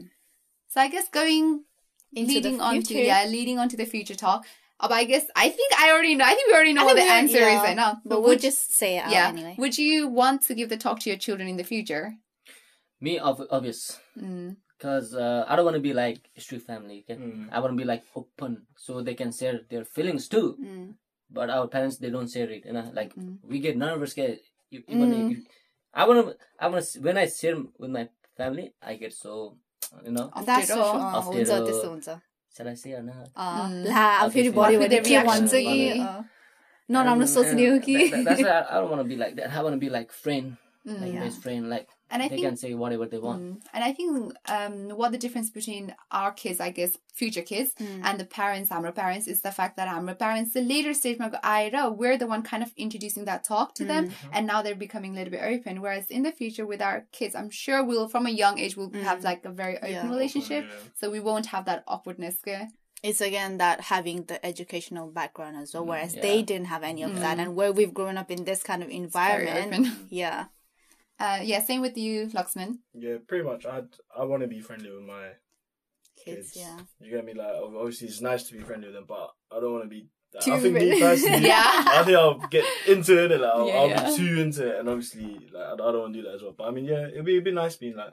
[0.70, 1.50] So I guess going
[2.16, 3.04] Into the leading on to future.
[3.10, 4.46] yeah, leading on to the future talk.
[4.80, 6.26] Uh, but I guess I think I already know.
[6.26, 7.92] I think we already know I what the think we- answer is yeah, right now.
[8.14, 9.28] But we'll just say it out yeah.
[9.36, 9.56] anyway.
[9.66, 12.04] Would you want to give the talk to your children in the future?
[13.02, 14.00] Me, ob- obvious.
[14.18, 14.56] Mm.
[14.78, 17.04] Because uh, I don't want to be like strict family.
[17.10, 17.20] Okay?
[17.22, 17.48] Mm.
[17.52, 20.58] I want to be like open so they can share their feelings too.
[20.62, 20.96] Mm.
[21.31, 22.65] But our parents, they don't share it.
[22.67, 22.91] You know?
[22.95, 23.39] Like, Mm.
[23.45, 24.13] we get nervous.
[24.13, 24.41] Okay?
[24.71, 25.33] You, even Mm.
[25.33, 25.47] if-
[25.95, 29.57] I want to, I want to, when I share with my family, I get so,
[30.05, 31.49] you know, That's so uh, हुन्छ.
[31.49, 32.21] त्यस्तो हुन्छ
[32.57, 33.29] shall I say or not?
[33.35, 33.85] Mm.
[33.89, 35.77] ला फेरि With भने the के भन्छ कि
[36.91, 39.51] नराम्रो सोच्ने हो कि that's why I, I don't want to be like that.
[39.53, 40.57] I want to be like friend,
[40.87, 41.01] Mm.
[41.03, 41.25] like Yeah.
[41.25, 41.69] best friend.
[41.71, 43.43] Like And I they think can say whatever they want.
[43.43, 43.61] Mm.
[43.75, 48.01] And I think um, what the difference between our kids, I guess, future kids, Mm.
[48.05, 51.91] and the parents, our parents, is the fact that our parents, the later stage, Ira,
[51.91, 55.17] we're the one kind of introducing that talk to them, and now they're becoming a
[55.19, 55.81] little bit open.
[55.83, 58.91] Whereas in the future, with our kids, I'm sure we'll, from a young age, we'll
[59.03, 60.09] have like a very open Yeah.
[60.09, 60.75] relationship, Yeah.
[60.99, 62.37] so we won't have that awkwardness.
[62.47, 62.69] Okay?
[63.01, 66.23] it's again that having the educational background as well, whereas yeah.
[66.23, 68.89] they didn't have any of that, and where we've grown up in this kind of
[68.91, 70.47] environment, yeah,
[71.21, 72.79] Uh, yeah, same with you, Loxman.
[72.95, 73.67] Yeah, pretty much.
[73.67, 73.83] I
[74.17, 75.31] I want to be friendly with my
[76.25, 76.57] kids, kids.
[76.57, 76.79] yeah.
[77.01, 77.35] You get me?
[77.35, 80.09] Like, obviously, it's nice to be friendly with them, but I don't want to be.
[80.43, 81.01] Too I think me friendly.
[81.01, 81.63] personally, Yeah.
[81.65, 83.31] I think I'll get into it.
[83.41, 84.11] Like, I'll, Yeah, I'll yeah.
[84.11, 86.43] be too into it, and obviously, like, I, I don't want to do that as
[86.43, 86.55] well.
[86.57, 88.13] But I mean, yeah, it'd be it'd be nice being like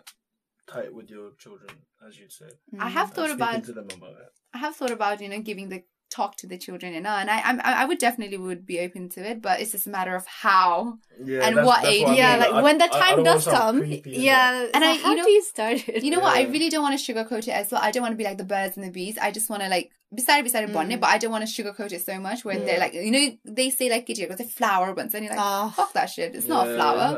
[0.68, 1.70] tight with your children,
[2.08, 2.46] as you'd say.
[2.80, 4.30] I have and thought speaking about to them about it.
[4.54, 5.84] I have thought about you know giving the
[6.16, 9.10] talk to the children and all, and I I'm, I would definitely would be open
[9.16, 10.98] to it, but it's just a matter of how.
[11.24, 12.40] Yeah, And that's- what that's age- I yeah, mean.
[12.44, 14.62] like I- when the I- I time does come, creepy and yeah.
[14.64, 16.04] And and I- I, you how know- do you start it?
[16.04, 16.36] You know what?
[16.38, 17.82] I really don't want to sugarcoat it as well.
[17.84, 19.18] I don't want to be like the birds and the bees.
[19.18, 21.02] I just want to like beside beside bonnet, Mm.
[21.04, 22.66] but I don't want to sugarcoat it so much where Yeah.
[22.66, 23.26] they're like you know
[23.60, 25.74] they say like kitty it's a flower once and you're like Ah.
[25.76, 26.36] fuck that shit.
[26.36, 27.10] It's not a flower.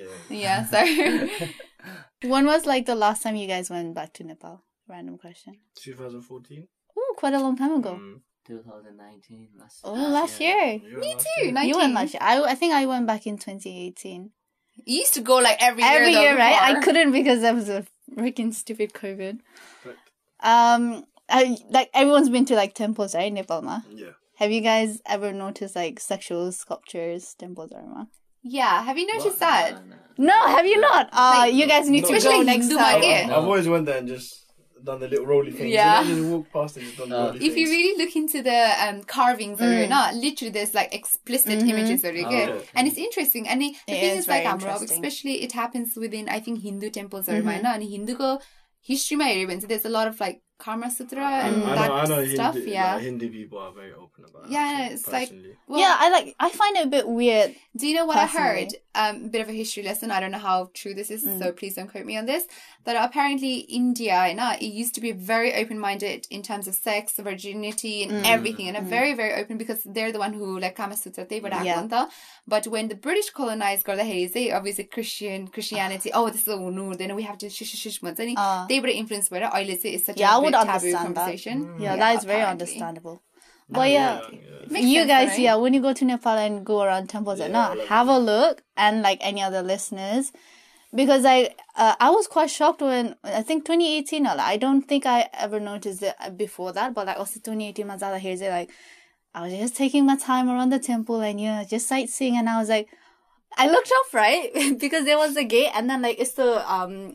[0.00, 0.14] Yeah.
[0.44, 0.78] Yeah, so
[2.32, 4.62] when was like the last time you guys went back to Nepal?
[4.88, 5.58] Random question.
[5.76, 6.66] 2014.
[7.12, 7.94] Oh, quite a long time ago.
[8.00, 8.20] Mm.
[8.46, 9.80] 2019 last.
[9.84, 10.80] Oh, last year.
[10.82, 11.52] You Me last too, year.
[11.52, 11.68] nice.
[11.68, 12.20] You went last year.
[12.22, 14.30] I, I think I went back in 2018.
[14.84, 15.92] you used to go like every year.
[15.92, 16.60] Every though, year, right?
[16.60, 17.84] I couldn't because there was a
[18.16, 19.38] freaking stupid COVID.
[19.84, 19.96] But-
[20.40, 23.32] Um, I, like everyone's been to like temples, right?
[23.32, 23.80] Nepal, ma.
[23.90, 24.10] Yeah.
[24.36, 28.06] Have you guys ever noticed like sexual sculptures, temples, or ma?
[28.42, 29.38] Yeah, have you noticed What?
[29.40, 29.72] that?
[29.86, 29.96] Nah, nah.
[30.18, 31.08] No, have you not?
[31.12, 33.30] Uh, Like, you guys need to especially go next Hindu time.
[33.30, 34.51] I've always went there and just
[34.84, 35.70] done the little roly things.
[35.70, 36.02] Yeah.
[36.02, 37.56] You walk past and done uh, If things.
[37.56, 39.82] you really look into the um, carvings mm.
[39.82, 40.14] you not?
[40.14, 41.68] literally there's like explicit mm-hmm.
[41.68, 42.68] images of good, Oh, okay.
[42.74, 43.48] And it's interesting.
[43.48, 46.62] And it, the it thing is, is like Amrab, especially it happens within, I think,
[46.62, 47.48] Hindu temples of mm-hmm.
[47.48, 48.40] And Hindu go
[48.80, 49.64] history my events.
[49.64, 52.34] So there's a lot of like Kama Sutra and I, that I know, I know
[52.34, 52.54] stuff.
[52.54, 54.48] Hindu, yeah, like, Hindu people are very open about.
[54.48, 55.48] Yeah, it, it's personally.
[55.48, 57.54] like well, yeah, I like I find it a bit weird.
[57.76, 58.48] Do you know what personally?
[58.48, 58.74] I heard?
[58.94, 60.10] Um, bit of a history lesson.
[60.10, 61.38] I don't know how true this is, mm.
[61.38, 62.46] so please don't quote me on this.
[62.84, 68.04] But apparently India, no, it used to be very open-minded in terms of sex, virginity,
[68.04, 68.30] and mm.
[68.30, 68.88] everything, and mm.
[68.88, 72.06] very very open because they're the one who like Kama Sutra, they were yeah.
[72.46, 76.12] But when the British colonized Gordahays, they obviously Christian Christianity.
[76.12, 76.18] Ah.
[76.18, 76.94] oh, this is all new.
[76.94, 78.34] Then we have to shish shish shush.
[78.36, 78.66] Ah.
[78.68, 79.66] They were influenced by the oil.
[79.68, 81.20] Oh, it's such yeah, a would big taboo understand that.
[81.20, 81.74] conversation.
[81.78, 83.22] yeah, that is very understandable.
[83.68, 84.20] But yeah,
[84.70, 84.80] yeah.
[84.80, 85.38] You guys, right?
[85.38, 88.08] yeah, when you go to Nepal and go around temples Yeah, and not like- have
[88.08, 90.30] a look, and like any other listeners,
[90.94, 94.26] because I uh, I was quite shocked when I think 2018.
[94.26, 97.96] uh, I don't think I ever noticed it before that, but like also 2018, my
[97.96, 98.70] dad hears it like
[99.34, 102.48] I was just taking my time around the temple and you know just sightseeing, and
[102.48, 102.88] I was like,
[103.56, 107.14] I looked up right because there was a gate, and then like it's the um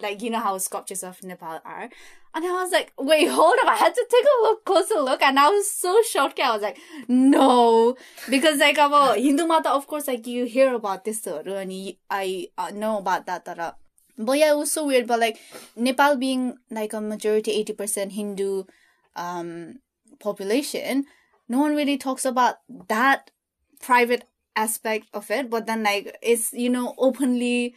[0.00, 1.88] like you know how sculptures of Nepal are.
[2.36, 3.68] And I was like, wait, hold up.
[3.68, 5.22] I had to take a look, closer look.
[5.22, 6.38] And I was so shocked.
[6.38, 6.76] I was like,
[7.08, 7.96] no.
[8.28, 12.48] Because like about Hindu mother, of course, like you hear about this uh, and I
[12.58, 13.46] uh, know about that.
[13.46, 13.72] that uh,
[14.18, 15.06] but yeah, it was so weird.
[15.06, 15.38] But like
[15.76, 18.64] Nepal being like a majority 80% Hindu
[19.16, 19.76] um,
[20.20, 21.06] population,
[21.48, 22.56] no one really talks about
[22.88, 23.30] that
[23.80, 25.48] private aspect of it.
[25.48, 27.74] But then like it's, you know, openly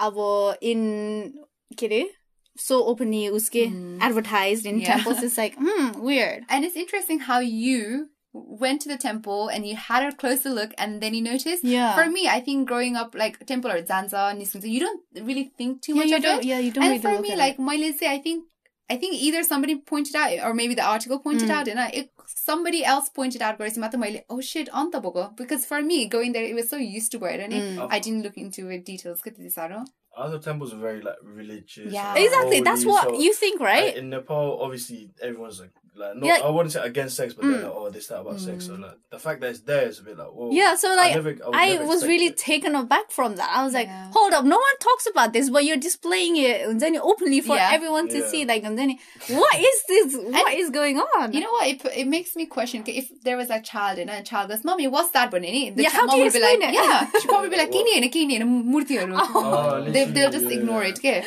[0.00, 1.34] our in,
[1.76, 2.08] kid
[2.56, 3.98] so openly uske mm.
[4.00, 4.92] advertised in yeah.
[4.92, 9.66] temples it's like hmm weird and it's interesting how you went to the temple and
[9.66, 12.96] you had a closer look and then you noticed yeah for me i think growing
[12.96, 16.38] up like temple or zanza niskunza you don't really think too yeah, much you don't,
[16.38, 16.44] it.
[16.44, 18.44] yeah you don't and really for me like my let's i think
[18.92, 21.52] I think either somebody pointed out, or maybe the article pointed mm.
[21.52, 25.25] out, and I, it somebody else pointed out गरेपछि मात्र मैले, oh shit, अन्त भएको.
[25.37, 27.87] Because for me, going there, it was so used to it and Mm.
[27.91, 29.21] I didn't look into it details.
[29.21, 29.85] के त्यति साह्रो.
[30.25, 31.91] Other temples are very like religious.
[31.93, 32.13] Yeah.
[32.15, 35.71] and exactly that's holy, what so- you think right Like, in Nepal, obviously, everyone's like,
[35.94, 36.38] like, not, yeah.
[36.42, 37.52] I wouldn't say against sex, but mm.
[37.52, 38.40] they're like, oh, this, that about mm.
[38.40, 38.66] sex.
[38.66, 40.50] So, like, the fact that it's there is a bit like, whoa.
[40.50, 42.38] Yeah, so, like, I, never, I, I was really it.
[42.38, 43.50] taken aback from that.
[43.54, 44.10] I was like, yeah.
[44.10, 47.56] hold up, no one talks about this, but you're displaying it and then openly for
[47.56, 47.70] yeah.
[47.72, 48.46] everyone to see.
[48.46, 50.16] Like, what is this?
[50.16, 51.34] What is going on?
[51.34, 51.66] You know what?
[51.66, 54.88] It, it makes me question if there was a child and a child goes, Mommy,
[54.88, 55.42] what's that one?
[55.42, 56.74] The yeah, how do you explain like, it?
[56.74, 60.12] Yeah, she probably be like, Kini and a Kini and a Murti.
[60.14, 61.00] They'll just ignore it.
[61.02, 61.22] Yeah.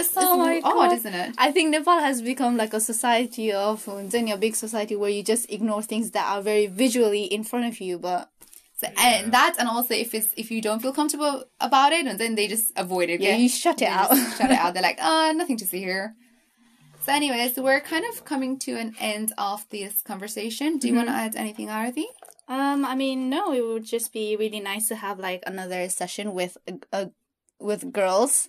[0.00, 0.92] It's oh my odd, God.
[0.92, 1.34] isn't it?
[1.38, 5.50] I think Nepal has become like a society of Zenya, big society where you just
[5.50, 8.30] ignore things that are very visually in front of you, but
[8.76, 9.02] so, yeah.
[9.02, 12.34] and that and also if it's if you don't feel comfortable about it and then
[12.34, 13.20] they just avoid it.
[13.20, 14.16] Yeah, you shut it out.
[14.38, 14.72] shut it out.
[14.74, 16.14] They're like, oh, nothing to see here.
[17.04, 20.78] So, anyways, we're kind of coming to an end of this conversation.
[20.78, 21.06] Do you mm-hmm.
[21.06, 22.04] want to add anything, Arati?
[22.48, 23.52] Um, I mean, no.
[23.52, 27.10] It would just be really nice to have like another session with a, a
[27.58, 28.48] with girls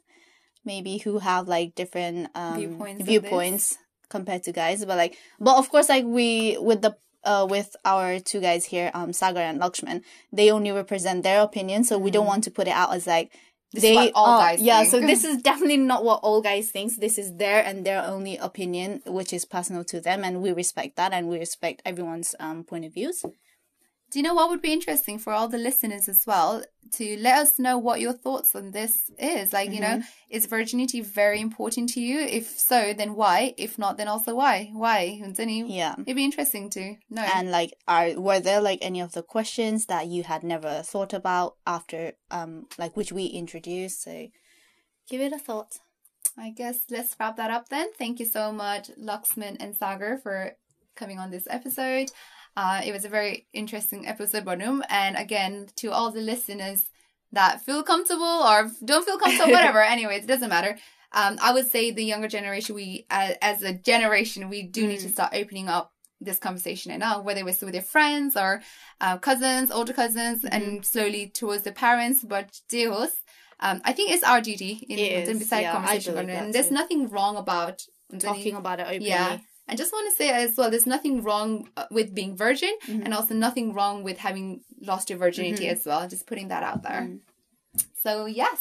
[0.65, 3.77] maybe who have like different um Viewpoints viewpoints
[4.09, 4.83] compared to guys.
[4.85, 8.91] But like, but of course, like we with the uh with our two guys here,
[8.93, 10.01] um, Sagar and Loxman,
[10.31, 13.31] they only represent their opinion, so we don't want to put it out as like.
[13.73, 14.91] This is they what all are- guys yeah, think.
[14.91, 16.97] so this is definitely not what all guys thinks.
[16.97, 20.97] This is their and their only opinion, which is personal to them, and we respect
[20.97, 23.23] that, and we respect everyone's um point of views.
[24.11, 27.37] Do you know what would be interesting for all the listeners as well to let
[27.39, 29.53] us know what your thoughts on this is?
[29.53, 30.29] Like, you know, Mm-hmm.
[30.37, 32.19] is virginity very important to you?
[32.19, 33.53] If so, then why?
[33.57, 34.69] If not, then also why?
[34.73, 35.21] Why?
[35.69, 35.95] Yeah.
[35.97, 37.21] It'd be interesting to know.
[37.35, 41.13] and like are were there like any of the questions that you had never thought
[41.13, 44.27] about after um like which we introduced so
[45.09, 45.77] give it a thought
[46.37, 47.87] I guess let's wrap that up then.
[47.97, 50.51] Thank you so much, Loxman and Sagar, for
[50.95, 52.09] coming on this episode.
[52.55, 54.83] Uh, it was a very interesting episode, Bonum.
[54.89, 56.89] And again, to all the listeners
[57.31, 60.77] that feel comfortable or don't feel comfortable, whatever, anyways, it doesn't matter.
[61.13, 64.99] Um, I would say the younger generation, we, uh, as a generation, we do need
[65.01, 65.91] to start opening up
[66.21, 68.61] this conversation now, whether it's with your friends or
[69.01, 72.23] uh, cousins, older cousins, and slowly towards the parents.
[72.23, 73.11] But Deus,
[73.59, 76.29] um, I think it's our duty in, It is, beside yeah, conversation.
[76.29, 76.73] and there's too.
[76.75, 77.81] nothing wrong about
[78.19, 79.39] talking about it openly yeah.
[79.67, 83.03] I just want to say as well, there's nothing wrong uh, with being virgin, Mm-hmm.
[83.03, 86.07] and also nothing wrong with having lost your virginity as well.
[86.09, 87.01] Just putting that out there.
[87.07, 87.19] Mm.
[88.03, 88.59] So yes,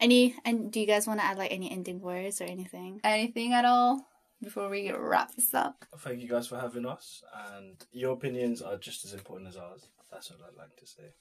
[0.00, 3.52] any and do you guys want to add like any ending words or anything anything
[3.52, 4.06] at all
[4.42, 5.84] before we wrap this up?
[5.98, 7.22] Thank you guys for having us,
[7.54, 9.86] and your opinions are just as important as ours.
[10.10, 11.12] That's what I'd like to say.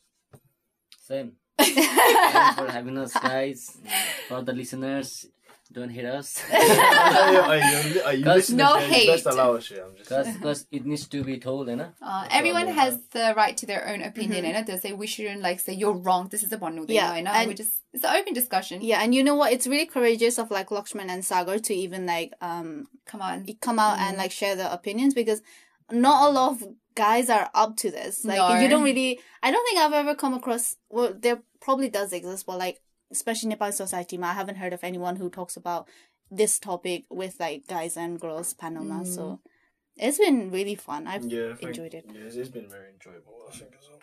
[0.99, 1.33] Same.
[1.59, 3.77] Thanks for having us, guys.
[4.27, 5.25] For the listeners,
[5.71, 6.41] don't hate us.
[6.51, 6.57] are
[7.31, 9.01] you, are you, are you Cause- No to it?
[9.05, 9.33] You Best hate.
[9.33, 10.33] allow us just.
[10.33, 11.91] Because it needs to be told, you know?
[12.01, 13.03] Uh, everyone has mean.
[13.11, 16.27] the right to their own opinion, and they say we shouldn't like say you're wrong.
[16.29, 17.15] This is the one who they Yeah.
[17.15, 18.81] You know, and- we just it's an open discussion.
[18.81, 19.51] Yeah, and you know what?
[19.53, 23.79] It's really courageous of like Loxman and Sagar to even like um Come on, come
[23.79, 25.41] out and like share their opinions because
[25.91, 26.63] not a lot of
[26.95, 28.25] guys are up to this.
[28.25, 28.59] Like No.
[28.59, 32.45] you don't really I don't think I've ever come across well there probably does exist,
[32.45, 32.79] but like
[33.11, 35.87] especially Nepal society, I haven't heard of anyone who talks about
[36.31, 39.03] this topic with like guys and girls panel ma.
[39.03, 39.39] So
[39.95, 41.07] it's been really fun.
[41.07, 42.05] I've yeah, enjoyed it.
[42.07, 43.43] Yeah, it's, been very enjoyable.
[43.47, 43.99] I think as well.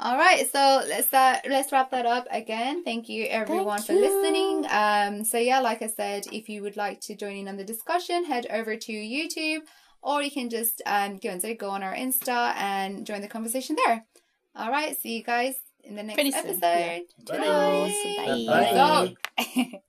[0.00, 2.82] All right, so let's uh, let's wrap that up again.
[2.82, 4.00] Thank you everyone Thank for you.
[4.00, 4.66] listening.
[4.68, 7.64] Um, so yeah, like I said, if you would like to join in on the
[7.64, 9.60] discussion, head over to YouTube,
[10.02, 13.28] or you can just um go and say go on our Insta and join the
[13.28, 14.04] conversation there.
[14.56, 15.54] All right, see you guys
[15.86, 16.62] in the next Pretty soon, episode.
[16.62, 17.38] yeah.
[17.38, 18.44] Bye.
[18.46, 18.46] Bye.
[18.46, 19.14] Bye.
[19.36, 19.80] Peace out.